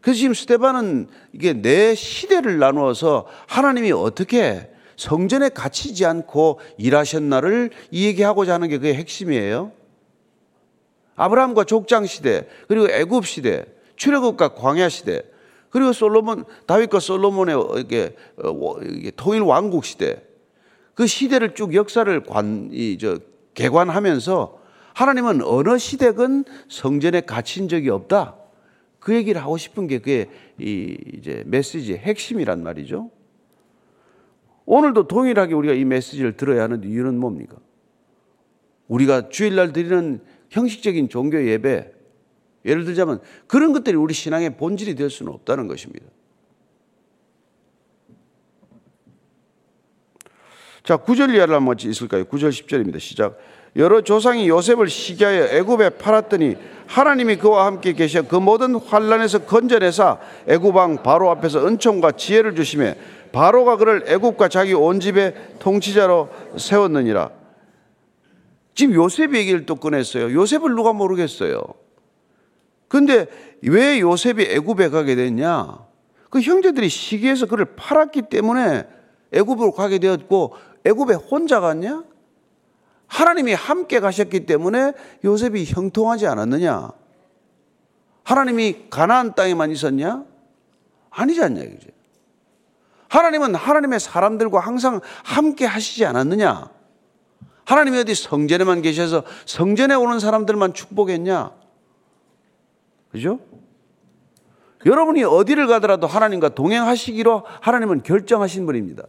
그래서 0.00 0.20
지금 0.20 0.32
스테반은 0.32 1.08
이게 1.34 1.52
내 1.52 1.94
시대를 1.94 2.58
나누어서 2.58 3.26
하나님이 3.46 3.92
어떻게 3.92 4.70
성전에 4.98 5.48
갇히지 5.50 6.04
않고 6.04 6.58
일하셨나를 6.76 7.70
이 7.92 8.06
얘기하고자 8.06 8.54
하는 8.54 8.68
게 8.68 8.78
그의 8.78 8.94
핵심이에요. 8.96 9.70
아브라함과 11.14 11.64
족장 11.64 12.04
시대, 12.04 12.46
그리고 12.66 12.90
애굽 12.90 13.24
시대, 13.24 13.64
출애굽과 13.96 14.54
광야 14.54 14.88
시대, 14.88 15.22
그리고 15.70 15.92
솔로몬 15.92 16.44
다윗과 16.66 16.98
솔로몬의 16.98 17.56
이게, 17.78 18.16
이게 18.90 19.12
통일 19.16 19.42
왕국 19.42 19.84
시대 19.84 20.22
그 20.94 21.06
시대를 21.06 21.54
쭉 21.54 21.74
역사를 21.74 22.22
관, 22.24 22.70
이, 22.72 22.98
저, 22.98 23.18
개관하면서 23.54 24.58
하나님은 24.94 25.42
어느 25.44 25.78
시대건 25.78 26.44
성전에 26.68 27.20
갇힌 27.20 27.68
적이 27.68 27.90
없다. 27.90 28.34
그 28.98 29.14
얘기를 29.14 29.40
하고 29.40 29.56
싶은 29.58 29.86
게 29.86 29.98
그게 29.98 30.28
이 30.58 30.96
이제 31.14 31.44
메시지의 31.46 31.98
핵심이란 31.98 32.64
말이죠. 32.64 33.10
오늘도 34.70 35.08
동일하게 35.08 35.54
우리가 35.54 35.72
이 35.72 35.86
메시지를 35.86 36.36
들어야 36.36 36.64
하는 36.64 36.84
이유는 36.84 37.18
뭡니까? 37.18 37.56
우리가 38.86 39.30
주일날 39.30 39.72
드리는 39.72 40.20
형식적인 40.50 41.08
종교 41.08 41.42
예배, 41.42 41.90
예를 42.66 42.84
들자면 42.84 43.20
그런 43.46 43.72
것들이 43.72 43.96
우리 43.96 44.12
신앙의 44.12 44.58
본질이 44.58 44.94
될 44.94 45.08
수는 45.08 45.32
없다는 45.32 45.68
것입니다. 45.68 46.04
자, 50.84 50.98
9절 50.98 51.34
이하를 51.34 51.54
한번 51.54 51.76
있을까요? 51.80 52.24
9절 52.24 52.50
10절입니다. 52.50 53.00
시작. 53.00 53.38
여러 53.76 54.02
조상이 54.02 54.48
요셉을 54.48 54.88
시기하여 54.88 55.44
애굽에 55.56 55.90
팔았더니 55.90 56.56
하나님이 56.86 57.36
그와 57.36 57.66
함께 57.66 57.92
계셔 57.92 58.22
그 58.22 58.36
모든 58.36 58.74
환란에서 58.74 59.40
건져내사 59.40 60.18
애굽 60.46 60.74
왕 60.74 61.02
바로 61.02 61.30
앞에서 61.30 61.66
은총과 61.66 62.12
지혜를 62.12 62.54
주심에 62.54 62.96
바로가 63.32 63.76
그를 63.76 64.04
애굽과 64.06 64.48
자기 64.48 64.74
온 64.74 65.00
집의 65.00 65.34
통치자로 65.58 66.28
세웠느니라. 66.56 67.30
지금 68.74 68.94
요셉 68.94 69.34
얘기를 69.34 69.66
또 69.66 69.74
꺼냈어요. 69.76 70.32
요셉을 70.32 70.74
누가 70.74 70.92
모르겠어요. 70.92 71.62
근데 72.86 73.26
왜 73.62 74.00
요셉이 74.00 74.44
애굽에 74.44 74.88
가게 74.88 75.14
됐냐? 75.14 75.86
그 76.30 76.40
형제들이 76.40 76.88
시기해서 76.88 77.46
그를 77.46 77.64
팔았기 77.76 78.22
때문에 78.22 78.86
애굽으로 79.32 79.72
가게 79.72 79.98
되었고 79.98 80.54
애굽에 80.84 81.14
혼자 81.14 81.60
갔냐? 81.60 82.04
하나님이 83.06 83.54
함께 83.54 84.00
가셨기 84.00 84.46
때문에 84.46 84.92
요셉이 85.24 85.64
형통하지 85.64 86.26
않았느냐? 86.26 86.90
하나님이 88.22 88.86
가나안 88.90 89.34
땅에만 89.34 89.70
있었냐? 89.70 90.24
아니지 91.10 91.42
않냐 91.42 91.62
이거지. 91.62 91.97
하나님은 93.08 93.54
하나님의 93.54 94.00
사람들과 94.00 94.60
항상 94.60 95.00
함께 95.24 95.64
하시지 95.66 96.04
않았느냐? 96.04 96.70
하나님이 97.64 97.98
어디 97.98 98.14
성전에만 98.14 98.82
계셔서 98.82 99.24
성전에 99.44 99.94
오는 99.94 100.18
사람들만 100.18 100.74
축복했냐? 100.74 101.52
그죠? 103.10 103.40
여러분이 104.86 105.24
어디를 105.24 105.66
가더라도 105.66 106.06
하나님과 106.06 106.50
동행하시기로 106.50 107.44
하나님은 107.60 108.02
결정하신 108.02 108.64
분입니다. 108.66 109.04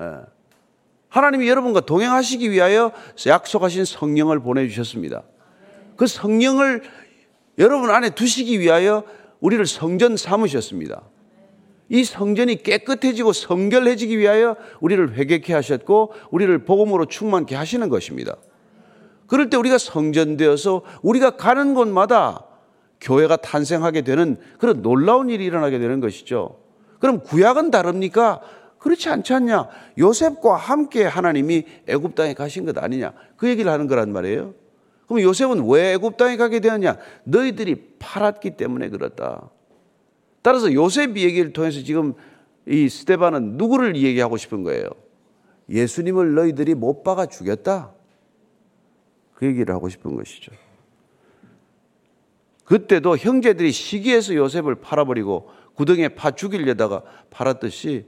예. 0.00 0.20
하나님이 1.08 1.48
여러분과 1.48 1.80
동행하시기 1.80 2.50
위하여 2.50 2.90
약속하신 3.24 3.84
성령을 3.84 4.40
보내주셨습니다. 4.40 5.22
그 5.96 6.08
성령을 6.08 6.82
여러분 7.58 7.90
안에 7.90 8.10
두시기 8.10 8.58
위하여 8.58 9.04
우리를 9.40 9.64
성전 9.66 10.16
삼으셨습니다. 10.16 11.02
이 11.88 12.04
성전이 12.04 12.62
깨끗해지고 12.62 13.32
성결해지기 13.32 14.18
위하여 14.18 14.56
우리를 14.80 15.14
회개케 15.14 15.52
하셨고 15.52 16.12
우리를 16.30 16.64
복음으로 16.64 17.06
충만케 17.06 17.54
하시는 17.54 17.88
것입니다. 17.88 18.36
그럴 19.26 19.50
때 19.50 19.56
우리가 19.56 19.78
성전되어서 19.78 20.82
우리가 21.02 21.36
가는 21.36 21.74
곳마다 21.74 22.44
교회가 23.00 23.36
탄생하게 23.36 24.02
되는 24.02 24.36
그런 24.58 24.82
놀라운 24.82 25.28
일이 25.28 25.44
일어나게 25.44 25.78
되는 25.78 26.00
것이죠. 26.00 26.58
그럼 27.00 27.20
구약은 27.20 27.70
다릅니까? 27.70 28.40
그렇지 28.78 29.08
않지 29.08 29.32
않냐? 29.32 29.68
요셉과 29.98 30.56
함께 30.56 31.04
하나님이 31.04 31.64
애굽 31.86 32.14
땅에 32.14 32.34
가신 32.34 32.66
것 32.66 32.76
아니냐? 32.76 33.12
그 33.36 33.48
얘기를 33.48 33.70
하는 33.70 33.86
거란 33.86 34.12
말이에요. 34.12 34.54
그럼 35.06 35.22
요셉은 35.22 35.68
왜 35.68 35.94
애굽 35.94 36.16
땅에 36.16 36.36
가게 36.36 36.60
되었냐? 36.60 36.96
너희들이 37.24 37.96
팔았기 37.98 38.56
때문에 38.56 38.88
그렇다. 38.88 39.50
따라서 40.44 40.70
요셉 40.74 41.16
얘기를 41.16 41.54
통해서 41.54 41.82
지금 41.82 42.12
이 42.66 42.86
스테반은 42.90 43.56
누구를 43.56 43.96
얘기하고 43.96 44.36
싶은 44.36 44.62
거예요? 44.62 44.90
예수님을 45.70 46.34
너희들이 46.34 46.74
못 46.74 47.02
박아 47.02 47.24
죽였다. 47.24 47.94
그 49.32 49.46
얘기를 49.46 49.74
하고 49.74 49.88
싶은 49.88 50.14
것이죠. 50.14 50.52
그때도 52.66 53.16
형제들이 53.16 53.72
시기해서 53.72 54.34
요셉을 54.34 54.74
팔아버리고 54.74 55.48
구덩이에 55.76 56.08
파 56.08 56.32
죽이려다가 56.32 57.04
팔았듯이 57.30 58.04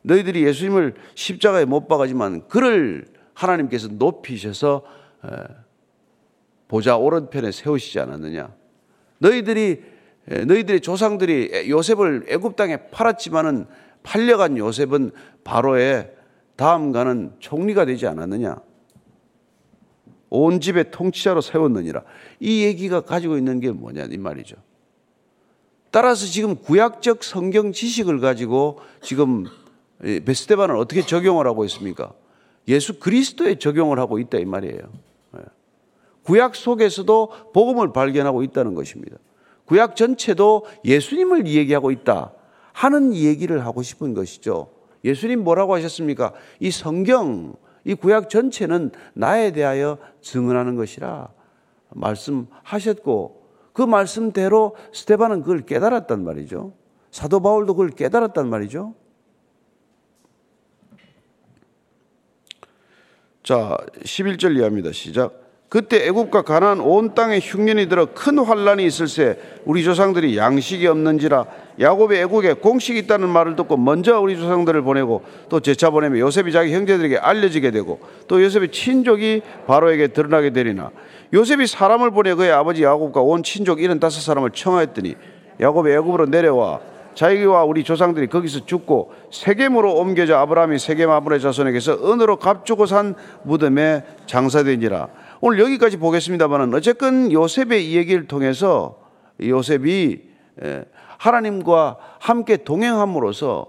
너희들이 0.00 0.42
예수님을 0.42 0.94
십자가에 1.14 1.66
못 1.66 1.86
박아지만 1.86 2.48
그를 2.48 3.08
하나님께서 3.34 3.88
높이셔서 3.88 4.84
보좌 6.66 6.96
오른편에 6.96 7.52
세우시지 7.52 8.00
않았느냐. 8.00 8.54
너희들이 9.18 9.92
너희들의 10.26 10.80
조상들이 10.80 11.68
요셉을 11.68 12.26
애굽 12.28 12.56
땅에 12.56 12.88
팔았지만은 12.90 13.66
팔려간 14.02 14.58
요셉은 14.58 15.12
바로의 15.44 16.12
다음가는 16.56 17.36
총리가 17.40 17.84
되지 17.84 18.06
않았느냐. 18.06 18.56
온 20.30 20.60
집의 20.60 20.90
통치자로 20.90 21.40
세웠느니라. 21.40 22.02
이 22.40 22.64
얘기가 22.64 23.02
가지고 23.02 23.36
있는 23.36 23.60
게 23.60 23.70
뭐냐 23.70 24.06
이 24.10 24.16
말이죠. 24.16 24.56
따라서 25.90 26.26
지금 26.26 26.56
구약적 26.56 27.22
성경 27.22 27.70
지식을 27.70 28.18
가지고 28.18 28.80
지금 29.00 29.44
베스테반을 30.00 30.76
어떻게 30.76 31.02
적용을 31.02 31.46
하고 31.46 31.64
있습니까? 31.66 32.12
예수 32.66 32.98
그리스도에 32.98 33.58
적용을 33.58 33.98
하고 33.98 34.18
있다 34.18 34.38
이 34.38 34.44
말이에요. 34.44 34.80
예. 35.36 35.42
구약 36.24 36.56
속에서도 36.56 37.52
복음을 37.52 37.92
발견하고 37.92 38.42
있다는 38.42 38.74
것입니다. 38.74 39.18
구약 39.66 39.96
전체도 39.96 40.66
예수님을 40.84 41.46
얘기하고 41.46 41.90
있다 41.90 42.32
하는 42.72 43.14
얘기를 43.14 43.64
하고 43.64 43.82
싶은 43.82 44.14
것이죠. 44.14 44.70
예수님 45.04 45.44
뭐라고 45.44 45.74
하셨습니까? 45.74 46.32
이 46.60 46.70
성경, 46.70 47.54
이 47.84 47.94
구약 47.94 48.30
전체는 48.30 48.90
나에 49.14 49.52
대하여 49.52 49.98
증언하는 50.20 50.76
것이라 50.76 51.28
말씀하셨고 51.90 53.44
그 53.72 53.82
말씀대로 53.82 54.76
스테반은 54.92 55.42
그걸 55.42 55.60
깨달았단 55.66 56.24
말이죠. 56.24 56.72
사도 57.10 57.40
바울도 57.40 57.74
그걸 57.74 57.90
깨달았단 57.90 58.48
말이죠. 58.48 58.94
자, 63.42 63.76
11절 64.02 64.56
이하입니다. 64.56 64.92
시작. 64.92 65.43
그때 65.68 66.06
애굽과 66.06 66.42
가나안 66.42 66.80
온 66.80 67.14
땅에 67.14 67.40
흉년이 67.40 67.88
들어 67.88 68.06
큰 68.14 68.38
환란이 68.38 68.86
있을세 68.86 69.38
우리 69.64 69.82
조상들이 69.82 70.36
양식이 70.36 70.86
없는지라 70.86 71.46
야곱의 71.80 72.20
애국에 72.22 72.52
공식이 72.52 73.00
있다는 73.00 73.28
말을 73.28 73.56
듣고 73.56 73.76
먼저 73.76 74.20
우리 74.20 74.36
조상들을 74.36 74.82
보내고 74.82 75.22
또 75.48 75.58
제차 75.58 75.90
보내며 75.90 76.20
요셉이 76.20 76.52
자기 76.52 76.72
형제들에게 76.72 77.18
알려지게 77.18 77.72
되고 77.72 77.98
또 78.28 78.40
요셉의 78.42 78.70
친족이 78.70 79.42
바로에게 79.66 80.08
드러나게 80.08 80.50
되리나 80.50 80.90
요셉이 81.32 81.66
사람을 81.66 82.12
보내 82.12 82.34
그의 82.34 82.52
아버지 82.52 82.84
야곱과 82.84 83.20
온 83.22 83.42
친족 83.42 83.80
75 83.80 84.10
사람을 84.10 84.50
청하였더니 84.50 85.16
야곱이 85.60 85.90
애굽으로 85.90 86.26
내려와 86.26 86.80
자기와 87.14 87.64
우리 87.64 87.84
조상들이 87.84 88.26
거기서 88.26 88.66
죽고 88.66 89.12
세겜으로 89.32 89.94
옮겨져 89.94 90.36
아브라함이 90.38 90.78
세겜 90.78 91.10
아브라의 91.10 91.40
자손에게서 91.40 92.12
은으로 92.12 92.36
값주고 92.36 92.86
산 92.86 93.14
무덤에 93.44 94.02
장사되니라. 94.26 95.08
오늘 95.40 95.58
여기까지 95.58 95.96
보겠습니다만은 95.96 96.74
어쨌건 96.74 97.32
요셉의 97.32 97.90
이 97.90 97.96
얘기를 97.96 98.26
통해서 98.26 98.98
요셉이 99.40 100.22
예, 100.62 100.84
하나님과 101.18 101.98
함께 102.20 102.58
동행함으로써 102.58 103.66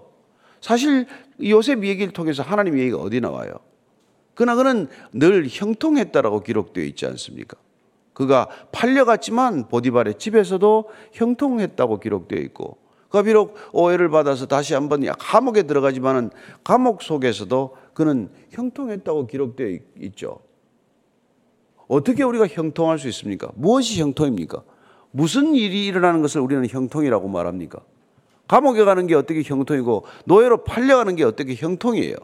사실 0.61 1.05
요셉 1.43 1.83
얘기를 1.83 2.13
통해서 2.13 2.43
하나님 2.43 2.77
얘기가 2.77 2.97
어디 2.97 3.19
나와요? 3.21 3.53
그러나 4.33 4.55
그는 4.55 4.87
늘 5.13 5.47
형통했다라고 5.49 6.41
기록되어 6.41 6.83
있지 6.83 7.05
않습니까? 7.05 7.57
그가 8.13 8.47
팔려갔지만 8.71 9.67
보디발의 9.67 10.15
집에서도 10.15 10.89
형통했다고 11.13 11.99
기록되어 11.99 12.39
있고 12.39 12.77
그 13.09 13.23
비록 13.23 13.55
오해를 13.71 14.09
받아서 14.09 14.45
다시 14.45 14.73
한번 14.73 15.05
감옥에 15.05 15.63
들어가지만은 15.63 16.31
감옥 16.63 17.01
속에서도 17.01 17.77
그는 17.93 18.29
형통했다고 18.51 19.27
기록되어 19.27 19.77
있죠. 20.01 20.39
어떻게 21.87 22.23
우리가 22.23 22.47
형통할 22.47 22.99
수 22.99 23.07
있습니까? 23.09 23.49
무엇이 23.55 24.01
형통입니까? 24.01 24.63
무슨 25.11 25.55
일이 25.55 25.85
일어나는 25.85 26.21
것을 26.21 26.41
우리는 26.41 26.67
형통이라고 26.67 27.27
말합니까? 27.27 27.79
감옥에 28.47 28.83
가는 28.83 29.07
게 29.07 29.15
어떻게 29.15 29.41
형통이고 29.43 30.05
노예로 30.25 30.63
팔려가는 30.63 31.15
게 31.15 31.23
어떻게 31.23 31.55
형통이에요? 31.55 32.15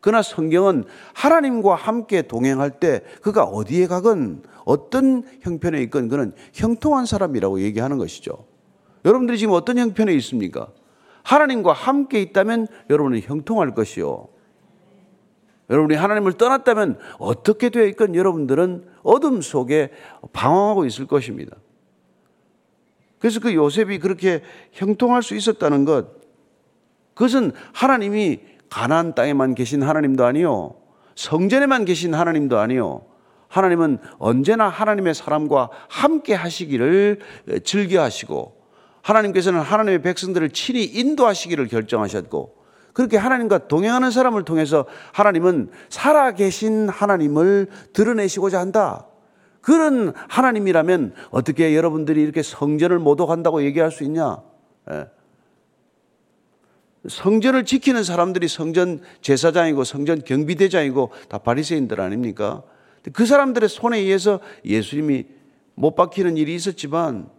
그러나 0.00 0.22
성경은 0.22 0.84
하나님과 1.12 1.74
함께 1.74 2.22
동행할 2.22 2.70
때 2.80 3.02
그가 3.20 3.44
어디에 3.44 3.86
가건 3.86 4.42
어떤 4.64 5.24
형편에 5.40 5.82
있건 5.82 6.08
그는 6.08 6.32
형통한 6.54 7.06
사람이라고 7.06 7.60
얘기하는 7.60 7.98
것이죠. 7.98 8.46
여러분들이 9.04 9.38
지금 9.38 9.54
어떤 9.54 9.78
형편에 9.78 10.12
있습니까? 10.14 10.68
하나님과 11.22 11.72
함께 11.72 12.22
있다면 12.22 12.66
여러분은 12.88 13.20
형통할 13.20 13.74
것이요. 13.74 14.28
여러분이 15.68 15.94
하나님을 15.96 16.32
떠났다면 16.34 16.98
어떻게 17.18 17.68
되어 17.68 17.84
있건 17.86 18.14
여러분들은 18.14 18.84
어둠 19.02 19.40
속에 19.40 19.90
방황하고 20.32 20.84
있을 20.86 21.06
것입니다. 21.06 21.56
그래서 23.18 23.40
그 23.40 23.54
요셉이 23.54 23.98
그렇게 23.98 24.42
형통할 24.72 25.22
수 25.22 25.36
있었다는 25.36 25.84
것, 25.84 26.08
그것은 27.14 27.52
하나님이 27.74 28.40
가나안 28.70 29.14
땅에만 29.14 29.54
계신 29.54 29.82
하나님도 29.82 30.24
아니요, 30.24 30.76
성전에만 31.16 31.84
계신 31.84 32.14
하나님도 32.14 32.58
아니요, 32.58 33.04
하나님은 33.48 33.98
언제나 34.18 34.68
하나님의 34.68 35.14
사람과 35.14 35.70
함께 35.88 36.34
하시기를 36.34 37.18
즐겨 37.64 38.00
하시고, 38.00 38.56
하나님께서는 39.02 39.60
하나님의 39.60 40.02
백성들을 40.02 40.50
친히 40.50 40.84
인도하시기를 40.84 41.66
결정하셨고, 41.68 42.59
그렇게 42.92 43.16
하나님과 43.16 43.68
동행하는 43.68 44.10
사람을 44.10 44.44
통해서 44.44 44.86
하나님은 45.12 45.70
살아계신 45.88 46.88
하나님을 46.88 47.68
드러내시고자 47.92 48.58
한다. 48.58 49.06
그런 49.60 50.12
하나님이라면 50.28 51.14
어떻게 51.30 51.76
여러분들이 51.76 52.22
이렇게 52.22 52.42
성전을 52.42 52.98
모독한다고 52.98 53.62
얘기할 53.64 53.90
수 53.90 54.04
있냐? 54.04 54.38
예. 54.90 55.06
성전을 57.08 57.64
지키는 57.64 58.04
사람들이 58.04 58.46
성전 58.48 59.00
제사장이고 59.22 59.84
성전 59.84 60.22
경비대장이고 60.22 61.10
다 61.28 61.38
바리새인들 61.38 62.00
아닙니까? 62.00 62.62
그 63.12 63.24
사람들의 63.24 63.68
손에 63.68 63.98
의해서 63.98 64.40
예수님이 64.64 65.26
못 65.74 65.94
박히는 65.94 66.36
일이 66.36 66.54
있었지만 66.54 67.30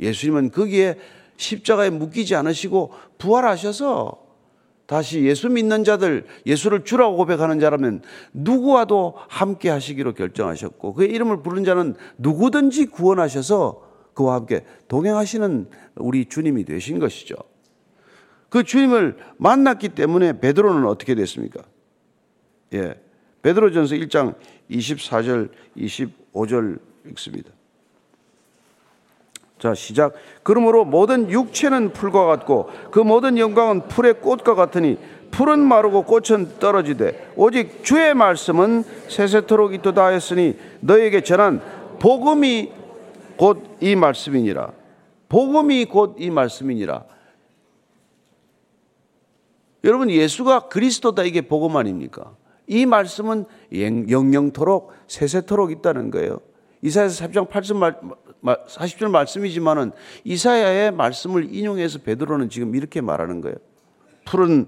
예수님은 0.00 0.50
거기에 0.50 0.98
십자가에 1.36 1.90
묶이지 1.90 2.34
않으시고 2.34 2.92
부활하셔서 3.18 4.25
다시 4.86 5.24
예수 5.24 5.48
믿는 5.48 5.84
자들, 5.84 6.26
예수를 6.46 6.84
주라고 6.84 7.16
고백하는 7.16 7.58
자라면 7.58 8.02
누구와도 8.32 9.14
함께 9.28 9.68
하시기로 9.68 10.14
결정하셨고 10.14 10.94
그의 10.94 11.10
이름을 11.10 11.42
부른 11.42 11.64
자는 11.64 11.94
누구든지 12.18 12.86
구원하셔서 12.86 13.82
그와 14.14 14.34
함께 14.36 14.64
동행하시는 14.88 15.68
우리 15.96 16.24
주님이 16.24 16.64
되신 16.64 16.98
것이죠. 16.98 17.34
그 18.48 18.62
주님을 18.62 19.16
만났기 19.38 19.90
때문에 19.90 20.40
베드로는 20.40 20.86
어떻게 20.86 21.14
됐습니까? 21.14 21.62
예. 22.72 23.00
베드로전서 23.42 23.96
1장 23.96 24.34
24절 24.70 25.50
25절 25.76 26.78
읽습니다. 27.10 27.50
자, 29.58 29.74
시작. 29.74 30.12
그러므로 30.42 30.84
모든 30.84 31.30
육체는 31.30 31.92
풀과 31.92 32.26
같고 32.26 32.68
그 32.90 33.00
모든 33.00 33.38
영광은 33.38 33.88
풀의 33.88 34.20
꽃과 34.20 34.54
같으니 34.54 34.98
풀은 35.30 35.60
마르고 35.60 36.04
꽃은 36.04 36.58
떨어지되 36.58 37.32
오직 37.36 37.82
주의 37.84 38.14
말씀은 38.14 38.84
세세토록 39.08 39.74
있도다 39.74 40.08
했으니 40.08 40.56
너에게 40.80 41.22
전한 41.22 41.60
복음이 41.98 42.72
곧 43.36 43.58
이 43.80 43.94
말씀이니라. 43.96 44.72
복음이 45.28 45.86
곧 45.86 46.16
이 46.18 46.30
말씀이니라. 46.30 47.04
여러분 49.84 50.10
예수가 50.10 50.68
그리스도다 50.68 51.22
이게 51.22 51.42
복음 51.42 51.76
아닙니까? 51.76 52.34
이 52.66 52.86
말씀은 52.86 53.44
영영토록 53.72 54.92
세세토록 55.06 55.70
있다는 55.70 56.10
거예요. 56.10 56.40
이사야서 56.82 57.26
3장 57.26 57.48
8절 57.48 57.76
말, 57.76 57.96
40절 58.46 59.10
말씀이지만은 59.10 59.92
이사야의 60.24 60.92
말씀을 60.92 61.54
인용해서 61.54 61.98
베드로는 62.00 62.48
지금 62.48 62.74
이렇게 62.74 63.00
말하는 63.00 63.40
거예요. 63.40 63.56
풀은 64.24 64.66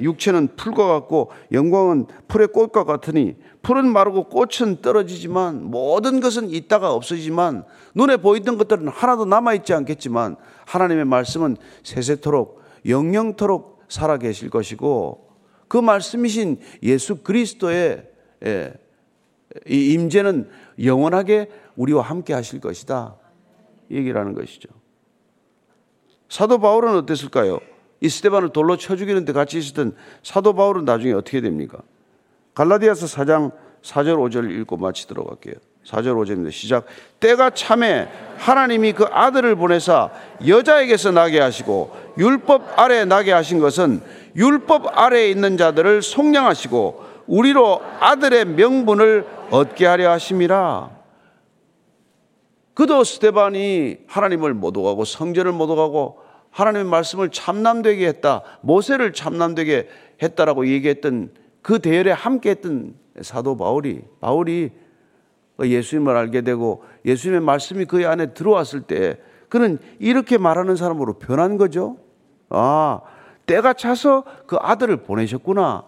육체는 0.00 0.56
풀과 0.56 0.86
같고 0.86 1.30
영광은 1.52 2.06
풀의 2.28 2.48
꽃과 2.48 2.84
같으니 2.84 3.36
풀은 3.62 3.90
마르고 3.92 4.28
꽃은 4.28 4.82
떨어지지만 4.82 5.64
모든 5.64 6.20
것은 6.20 6.50
있다가 6.50 6.92
없어지지만 6.92 7.64
눈에 7.94 8.16
보이던 8.16 8.56
것들은 8.58 8.88
하나도 8.88 9.24
남아 9.26 9.54
있지 9.54 9.74
않겠지만 9.74 10.36
하나님의 10.66 11.04
말씀은 11.04 11.56
세세토록 11.82 12.62
영영토록 12.86 13.82
살아 13.88 14.16
계실 14.18 14.50
것이고 14.50 15.28
그 15.68 15.78
말씀이신 15.78 16.60
예수 16.82 17.16
그리스도의 17.16 18.04
이 19.68 19.92
임재는 19.92 20.48
영원하게 20.82 21.48
우리와 21.76 22.02
함께 22.02 22.32
하실 22.32 22.60
것이다. 22.60 23.16
얘기를 23.90 24.18
하는 24.20 24.34
것이죠. 24.34 24.68
사도 26.28 26.58
바울은 26.58 26.96
어땠을까요? 26.96 27.60
이 28.00 28.08
스테반을 28.08 28.50
돌로 28.50 28.76
쳐 28.76 28.96
죽이는데 28.96 29.32
같이 29.32 29.58
있었던 29.58 29.94
사도 30.22 30.54
바울은 30.54 30.84
나중에 30.84 31.12
어떻게 31.12 31.40
됩니까? 31.40 31.78
갈라디아서 32.54 33.06
4장 33.06 33.52
4절 33.82 34.16
5절 34.16 34.50
읽고 34.60 34.76
마치도록 34.76 35.30
할게요. 35.30 35.54
4절 35.86 36.14
5절입니다. 36.16 36.50
시작. 36.50 36.86
때가 37.20 37.50
참에 37.50 38.08
하나님이 38.38 38.92
그 38.92 39.04
아들을 39.04 39.54
보내사 39.56 40.10
여자에게서 40.46 41.12
나게 41.12 41.38
하시고 41.40 41.94
율법 42.16 42.78
아래 42.78 43.04
나게 43.04 43.32
하신 43.32 43.58
것은 43.60 44.00
율법 44.34 44.98
아래에 44.98 45.28
있는 45.28 45.56
자들을 45.56 46.02
속량하시고 46.02 47.13
우리로 47.26 47.80
아들의 48.00 48.44
명분을 48.46 49.26
얻게 49.50 49.86
하려 49.86 50.10
하심이라. 50.10 50.90
그도 52.74 53.04
스테반이 53.04 53.98
하나님을 54.06 54.54
모독하고 54.54 55.04
성전을 55.04 55.52
모독하고 55.52 56.18
하나님의 56.50 56.86
말씀을 56.86 57.30
참남되게 57.30 58.06
했다. 58.06 58.42
모세를 58.60 59.12
참남되게 59.12 59.88
했다라고 60.22 60.68
얘기했던 60.68 61.32
그 61.62 61.78
대열에 61.78 62.10
함께 62.10 62.50
했던 62.50 62.94
사도 63.22 63.56
바울이 63.56 64.02
바울이 64.20 64.70
예수님을 65.62 66.16
알게 66.16 66.42
되고 66.42 66.84
예수님의 67.04 67.40
말씀이 67.40 67.84
그의 67.84 68.06
안에 68.06 68.34
들어왔을 68.34 68.82
때 68.82 69.18
그는 69.48 69.78
이렇게 70.00 70.36
말하는 70.36 70.74
사람으로 70.74 71.14
변한 71.14 71.58
거죠. 71.58 71.98
아, 72.48 73.00
때가 73.46 73.72
차서 73.74 74.24
그 74.46 74.56
아들을 74.60 74.98
보내셨구나. 74.98 75.84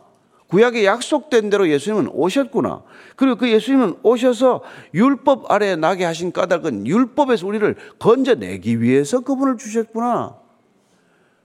구약에 0.48 0.84
약속된 0.84 1.50
대로 1.50 1.68
예수님은 1.68 2.08
오셨구나. 2.12 2.84
그리고 3.16 3.36
그 3.36 3.50
예수님은 3.50 3.96
오셔서 4.02 4.62
율법 4.94 5.50
아래 5.50 5.74
나게 5.74 6.04
하신 6.04 6.32
까닭은 6.32 6.86
율법에서 6.86 7.46
우리를 7.46 7.74
건져내기 7.98 8.80
위해서 8.80 9.20
그분을 9.20 9.56
주셨구나. 9.58 10.36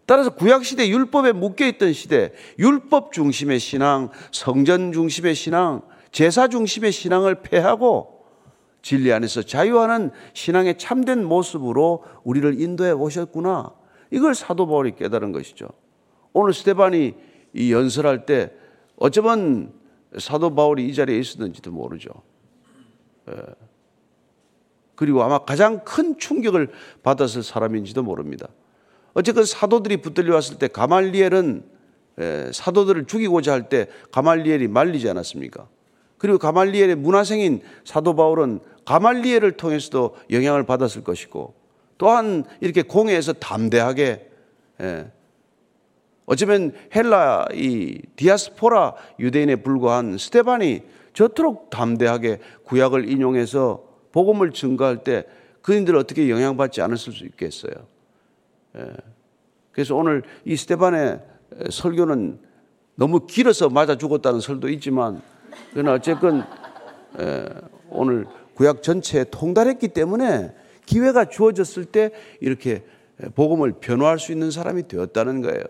따라서 0.05 0.31
구약 0.31 0.65
시대 0.65 0.87
율법에 0.89 1.31
묶여 1.31 1.65
있던 1.67 1.93
시대, 1.93 2.33
율법 2.59 3.13
중심의 3.13 3.59
신앙, 3.59 4.09
성전 4.31 4.91
중심의 4.91 5.35
신앙, 5.35 5.81
제사 6.11 6.47
중심의 6.47 6.91
신앙을 6.91 7.41
폐하고 7.41 8.25
진리 8.81 9.13
안에서 9.13 9.43
자유하는 9.43 10.11
신앙의 10.33 10.77
참된 10.77 11.23
모습으로 11.23 12.03
우리를 12.23 12.59
인도해 12.59 12.91
오셨구나. 12.91 13.71
이걸 14.11 14.35
사도 14.35 14.67
바울이 14.67 14.95
깨달은 14.95 15.31
것이죠. 15.31 15.69
오늘 16.33 16.53
스테반이 16.53 17.13
이 17.53 17.73
연설할 17.73 18.25
때 18.25 18.51
어쩌면 19.01 19.73
사도 20.19 20.53
바울이 20.53 20.87
이 20.87 20.93
자리에 20.93 21.17
있었는지도 21.17 21.71
모르죠. 21.71 22.11
예. 23.31 23.35
그리고 24.93 25.23
아마 25.23 25.39
가장 25.39 25.83
큰 25.83 26.19
충격을 26.19 26.69
받았을 27.01 27.41
사람인지도 27.41 28.03
모릅니다. 28.03 28.47
어쨌든 29.13 29.43
사도들이 29.43 29.97
붙들려 29.97 30.35
왔을 30.35 30.59
때 30.59 30.67
가말리엘은 30.67 31.63
예, 32.19 32.51
사도들을 32.53 33.07
죽이고자 33.07 33.53
할 33.53 33.69
때 33.69 33.87
가말리엘이 34.11 34.67
말리지 34.67 35.09
않았습니까? 35.09 35.67
그리고 36.19 36.37
가말리엘의 36.37 36.95
문화생인 36.95 37.61
사도 37.83 38.15
바울은 38.15 38.59
가말리엘을 38.85 39.53
통해서도 39.53 40.15
영향을 40.29 40.63
받았을 40.67 41.03
것이고 41.03 41.55
또한 41.97 42.43
이렇게 42.59 42.83
공회에서 42.83 43.33
담대하게 43.33 44.29
예, 44.81 45.11
어쩌면 46.25 46.73
헬라 46.95 47.47
이 47.53 48.01
디아스포라 48.15 48.93
유대인에 49.19 49.57
불과한 49.57 50.17
스테반이 50.17 50.81
저토록 51.13 51.69
담대하게 51.69 52.39
구약을 52.63 53.09
인용해서 53.09 53.83
복음을 54.11 54.51
증거할 54.51 55.03
때 55.03 55.25
그인들 55.61 55.95
어떻게 55.95 56.29
영향받지 56.29 56.81
않았을 56.81 57.13
수 57.13 57.25
있겠어요. 57.25 57.73
예. 58.77 58.85
그래서 59.71 59.95
오늘 59.95 60.23
이 60.45 60.55
스테반의 60.55 61.19
설교는 61.69 62.39
너무 62.95 63.25
길어서 63.25 63.69
맞아 63.69 63.97
죽었다는 63.97 64.39
설도 64.39 64.69
있지만 64.69 65.21
그러나 65.71 65.93
어쨌건 65.93 66.45
예, 67.19 67.45
오늘 67.89 68.25
구약 68.55 68.83
전체에 68.83 69.25
통달했기 69.25 69.89
때문에 69.89 70.53
기회가 70.85 71.25
주어졌을 71.25 71.85
때 71.85 72.11
이렇게 72.39 72.83
복음을 73.35 73.73
변화할 73.73 74.19
수 74.19 74.31
있는 74.31 74.51
사람이 74.51 74.87
되었다는 74.87 75.41
거예요. 75.41 75.63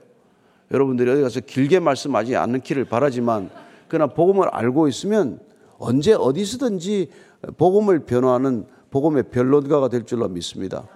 여러분들이 0.72 1.12
어디 1.12 1.22
가서 1.22 1.42
길게 1.42 1.80
말씀하지 1.80 2.36
않기를 2.36 2.86
바라지만 2.86 3.50
그러나 3.88 4.14
복음을 4.14 4.48
알고 4.50 4.88
있으면 4.88 5.40
언제 5.78 6.14
어디서든지 6.14 7.10
복음을 7.58 8.00
변화하는 8.00 8.66
복음의 8.90 9.24
변론가가 9.32 9.90
될 9.90 10.06
줄로 10.06 10.28
믿습니다. 10.30 10.88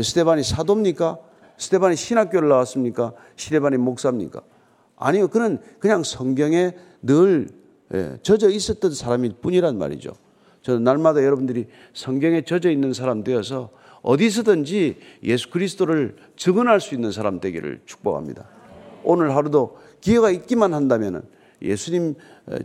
스테반이 0.00 0.42
사도입니까? 0.42 1.18
스테반이 1.56 1.96
신학교를 1.96 2.48
나왔습니까? 2.48 3.12
스테반이 3.36 3.76
목사입니까? 3.78 4.42
아니요. 4.96 5.28
그는 5.28 5.58
그냥 5.78 6.02
성경에 6.04 6.74
늘 7.02 7.48
예, 7.92 8.18
젖어 8.22 8.48
있었던 8.50 8.94
사람일 8.94 9.34
뿐이란 9.40 9.76
말이죠. 9.76 10.12
저는 10.62 10.84
날마다 10.84 11.24
여러분들이 11.24 11.66
성경에 11.92 12.42
젖어 12.42 12.70
있는 12.70 12.92
사람 12.92 13.24
되어서 13.24 13.70
어디서든지 14.02 14.96
예수 15.24 15.50
그리스도를 15.50 16.16
증언할 16.36 16.80
수 16.80 16.94
있는 16.94 17.10
사람 17.10 17.40
되기를 17.40 17.80
축복합니다. 17.86 18.59
오늘 19.04 19.34
하루도 19.34 19.78
기회가 20.00 20.30
있기만 20.30 20.74
한다면 20.74 21.22
예수님 21.62 22.14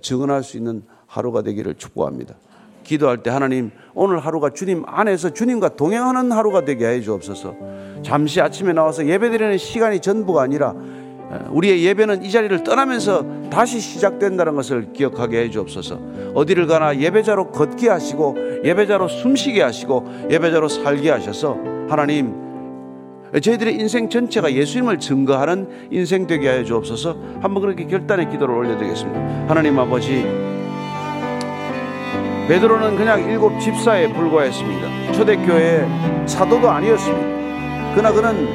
증언할 0.02 0.44
수 0.44 0.58
있는 0.58 0.84
하루가 1.08 1.42
되기를 1.42 1.76
축복합니다. 1.76 2.36
기도할 2.84 3.24
때 3.24 3.30
하나님 3.30 3.72
오늘 3.94 4.20
하루가 4.20 4.52
주님 4.52 4.84
안에서 4.86 5.32
주님과 5.32 5.70
동행하는 5.70 6.32
하루가 6.32 6.64
되게 6.64 6.88
해 6.88 7.02
주옵소서. 7.02 7.56
잠시 8.04 8.40
아침에 8.40 8.74
나와서 8.74 9.06
예배드리는 9.06 9.58
시간이 9.58 10.00
전부가 10.00 10.44
아니라 10.44 10.76
우리의 11.50 11.84
예배는 11.84 12.24
이 12.24 12.30
자리를 12.30 12.64
떠나면서 12.64 13.50
다시 13.50 13.80
시작된다는 13.80 14.56
것을 14.56 14.94
기억하게 14.94 15.40
해 15.40 15.50
주옵소서. 15.50 16.00
어디를 16.36 16.68
가나 16.68 17.00
예배자로 17.00 17.52
걷게 17.52 17.90
하시고 17.90 18.36
예배자로 18.64 19.08
숨쉬게 19.08 19.64
하시고 19.64 20.28
예배자로 20.30 20.70
살게 20.70 21.10
하셔서 21.10 21.58
하나님 21.90 22.36
저희들의 23.40 23.76
인생 23.76 24.10
전체가 24.10 24.54
예수님을 24.54 25.00
증거하는 25.00 25.90
인생 25.92 26.26
되게 26.26 26.48
하여 26.48 26.64
주옵소서. 26.64 27.18
한번 27.42 27.62
그렇게 27.62 27.86
결단의 27.86 28.30
기도를 28.30 28.56
올려드리겠습니다. 28.56 29.20
하나님 29.48 29.78
아버지 29.78 30.24
베드로는 32.48 32.96
그냥 32.96 33.24
일곱 33.30 33.60
집사에 33.60 34.12
불과했습니다. 34.14 35.12
초대교회 35.14 35.88
사도도 36.28 36.70
아니었습니다. 36.70 37.94
그러나 37.96 38.12
그는 38.12 38.48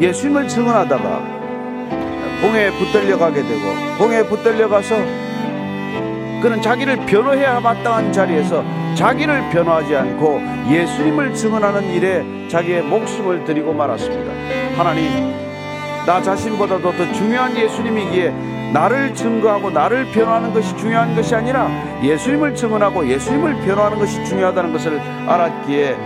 예수님을 0.00 0.48
증언하다가 0.48 1.38
봉에 2.40 2.70
붙들려 2.70 3.18
가게 3.18 3.42
되고 3.42 3.60
봉에 3.98 4.22
붙들려 4.22 4.68
가서 4.68 4.96
그는 6.40 6.62
자기를 6.62 7.04
변호해야 7.06 7.60
마땅한 7.60 8.12
자리에서 8.12 8.64
자기를 8.98 9.50
변호하지 9.50 9.94
않고 9.94 10.40
예수님을 10.68 11.32
증언하는 11.32 11.84
일에 11.92 12.24
자기의 12.48 12.82
목숨을 12.82 13.44
드리고 13.44 13.72
말았습니다. 13.72 14.32
하나님, 14.76 15.32
나 16.04 16.20
자신보다도 16.20 16.90
더 16.90 17.12
중요한 17.12 17.56
예수님이기에 17.56 18.30
나를 18.72 19.14
증거하고 19.14 19.70
나를 19.70 20.10
변호하는 20.10 20.52
것이 20.52 20.76
중요한 20.76 21.14
것이 21.14 21.32
아니라 21.32 21.70
예수님을 22.02 22.56
증언하고 22.56 23.08
예수님을 23.08 23.60
변호하는 23.60 24.00
것이 24.00 24.24
중요하다는 24.24 24.72
것을 24.72 24.98
알았기에 24.98 25.96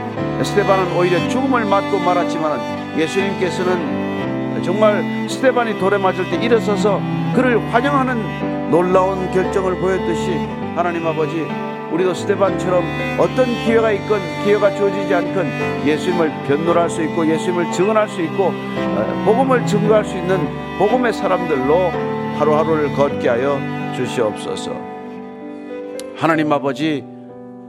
스테반은 0.44 0.94
오히려 0.94 1.18
죽음을 1.30 1.64
맞고 1.64 1.98
말았지만 1.98 2.98
예수님께서는 2.98 4.62
정말 4.62 5.02
스테반이 5.30 5.78
돌에 5.78 5.96
맞을 5.96 6.28
때 6.30 6.36
일어서서 6.36 7.00
그를 7.34 7.58
환영하는 7.72 8.70
놀라운 8.70 9.30
결정을 9.32 9.76
보였듯이 9.76 10.32
하나님 10.76 11.06
아버지 11.06 11.46
우리도 11.92 12.14
스테반처럼 12.14 12.82
어떤 13.18 13.46
기회가 13.64 13.92
있건 13.92 14.18
기회가 14.44 14.74
주어지지 14.74 15.14
않건 15.14 15.86
예수님을 15.86 16.30
변론할 16.46 16.88
수 16.88 17.02
있고 17.02 17.26
예수님을 17.26 17.70
증언할 17.72 18.08
수 18.08 18.22
있고 18.22 18.46
어, 18.46 19.22
복음을 19.26 19.66
증거할 19.66 20.04
수 20.04 20.16
있는 20.16 20.38
복음의 20.78 21.12
사람들로 21.12 21.90
하루하루를 22.38 22.94
걷게 22.94 23.28
하여 23.28 23.58
주시옵소서. 23.94 24.72
하나님 26.16 26.50
아버지 26.52 27.04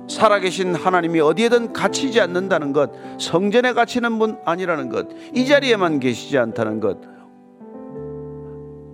살아계신 0.08 0.76
하나님이 0.76 1.20
어디에든 1.22 1.74
갇히지 1.74 2.20
않는다는 2.22 2.74
것, 2.74 2.92
성전에 3.20 3.74
갇히는 3.74 4.20
분 4.20 4.38
아니라는 4.46 4.90
것, 4.90 5.08
이 5.34 5.46
자리에만 5.46 6.00
계시지 6.00 6.38
않다는 6.38 6.80
것, 6.80 6.98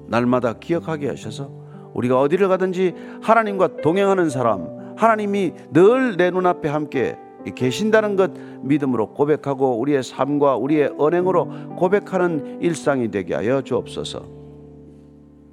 날마다 0.07 0.53
기억하게 0.53 1.09
하셔서 1.09 1.49
우리가 1.93 2.19
어디를 2.19 2.47
가든지 2.47 2.93
하나님과 3.21 3.77
동행하는 3.81 4.29
사람, 4.29 4.78
하나님이 4.99 5.53
늘 5.71 6.17
내 6.17 6.29
눈앞에 6.29 6.67
함께 6.67 7.17
계신다는 7.55 8.17
것 8.17 8.33
믿음으로 8.63 9.13
고백하고 9.13 9.79
우리의 9.79 10.03
삶과 10.03 10.57
우리의 10.57 10.93
언행으로 10.97 11.77
고백하는 11.77 12.61
일상이 12.61 13.09
되게 13.09 13.33
하여 13.33 13.61
주옵소서. 13.61 14.27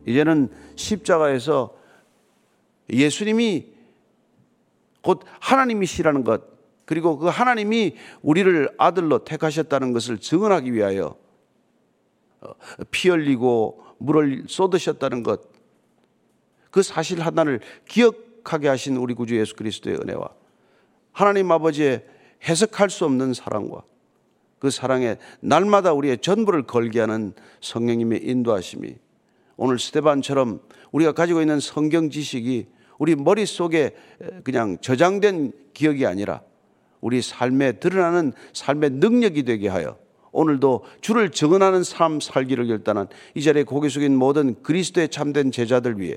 이제는 0.04 0.48
십자가에서 0.74 1.76
예수님이 2.90 3.66
곧 5.00 5.22
하나님이시라는 5.38 6.24
것 6.24 6.42
그리고 6.84 7.16
그 7.16 7.28
하나님이 7.28 7.94
우리를 8.22 8.68
아들로 8.78 9.22
택하셨다는 9.24 9.92
것을 9.92 10.18
증언하기 10.18 10.72
위하여 10.72 11.16
어, 12.40 12.52
피 12.90 13.10
흘리고 13.10 13.84
물을 13.98 14.44
쏟으셨다는 14.48 15.22
것, 15.22 15.40
그 16.70 16.82
사실 16.82 17.20
하나를 17.20 17.60
기억 17.88 18.25
하게 18.52 18.68
하신 18.68 18.96
우리 18.96 19.14
구주 19.14 19.38
예수 19.38 19.54
그리스도의 19.56 19.96
은혜와 19.96 20.28
하나님 21.12 21.50
아버지의 21.50 22.04
해석할 22.46 22.90
수 22.90 23.04
없는 23.04 23.34
사랑과 23.34 23.82
그 24.58 24.70
사랑에 24.70 25.16
날마다 25.40 25.92
우리의 25.92 26.18
전부를 26.18 26.64
걸게 26.64 27.00
하는 27.00 27.34
성령님의 27.60 28.20
인도하심이 28.24 28.96
오늘 29.56 29.78
스테반처럼 29.78 30.60
우리가 30.92 31.12
가지고 31.12 31.40
있는 31.40 31.60
성경 31.60 32.10
지식이 32.10 32.68
우리 32.98 33.14
머릿속에 33.14 33.94
그냥 34.44 34.78
저장된 34.80 35.52
기억이 35.74 36.06
아니라 36.06 36.42
우리 37.00 37.22
삶에 37.22 37.72
드러나는 37.72 38.32
삶의 38.52 38.90
능력이 38.90 39.44
되게 39.44 39.68
하여 39.68 39.98
오늘도 40.32 40.84
주를 41.00 41.30
증언하는 41.30 41.82
삶 41.82 42.20
살기를 42.20 42.66
결단한 42.66 43.08
이 43.34 43.42
자리에 43.42 43.62
고개 43.64 43.88
숙인 43.88 44.16
모든 44.16 44.62
그리스도의 44.62 45.08
참된 45.08 45.50
제자들 45.50 45.98
위해 45.98 46.16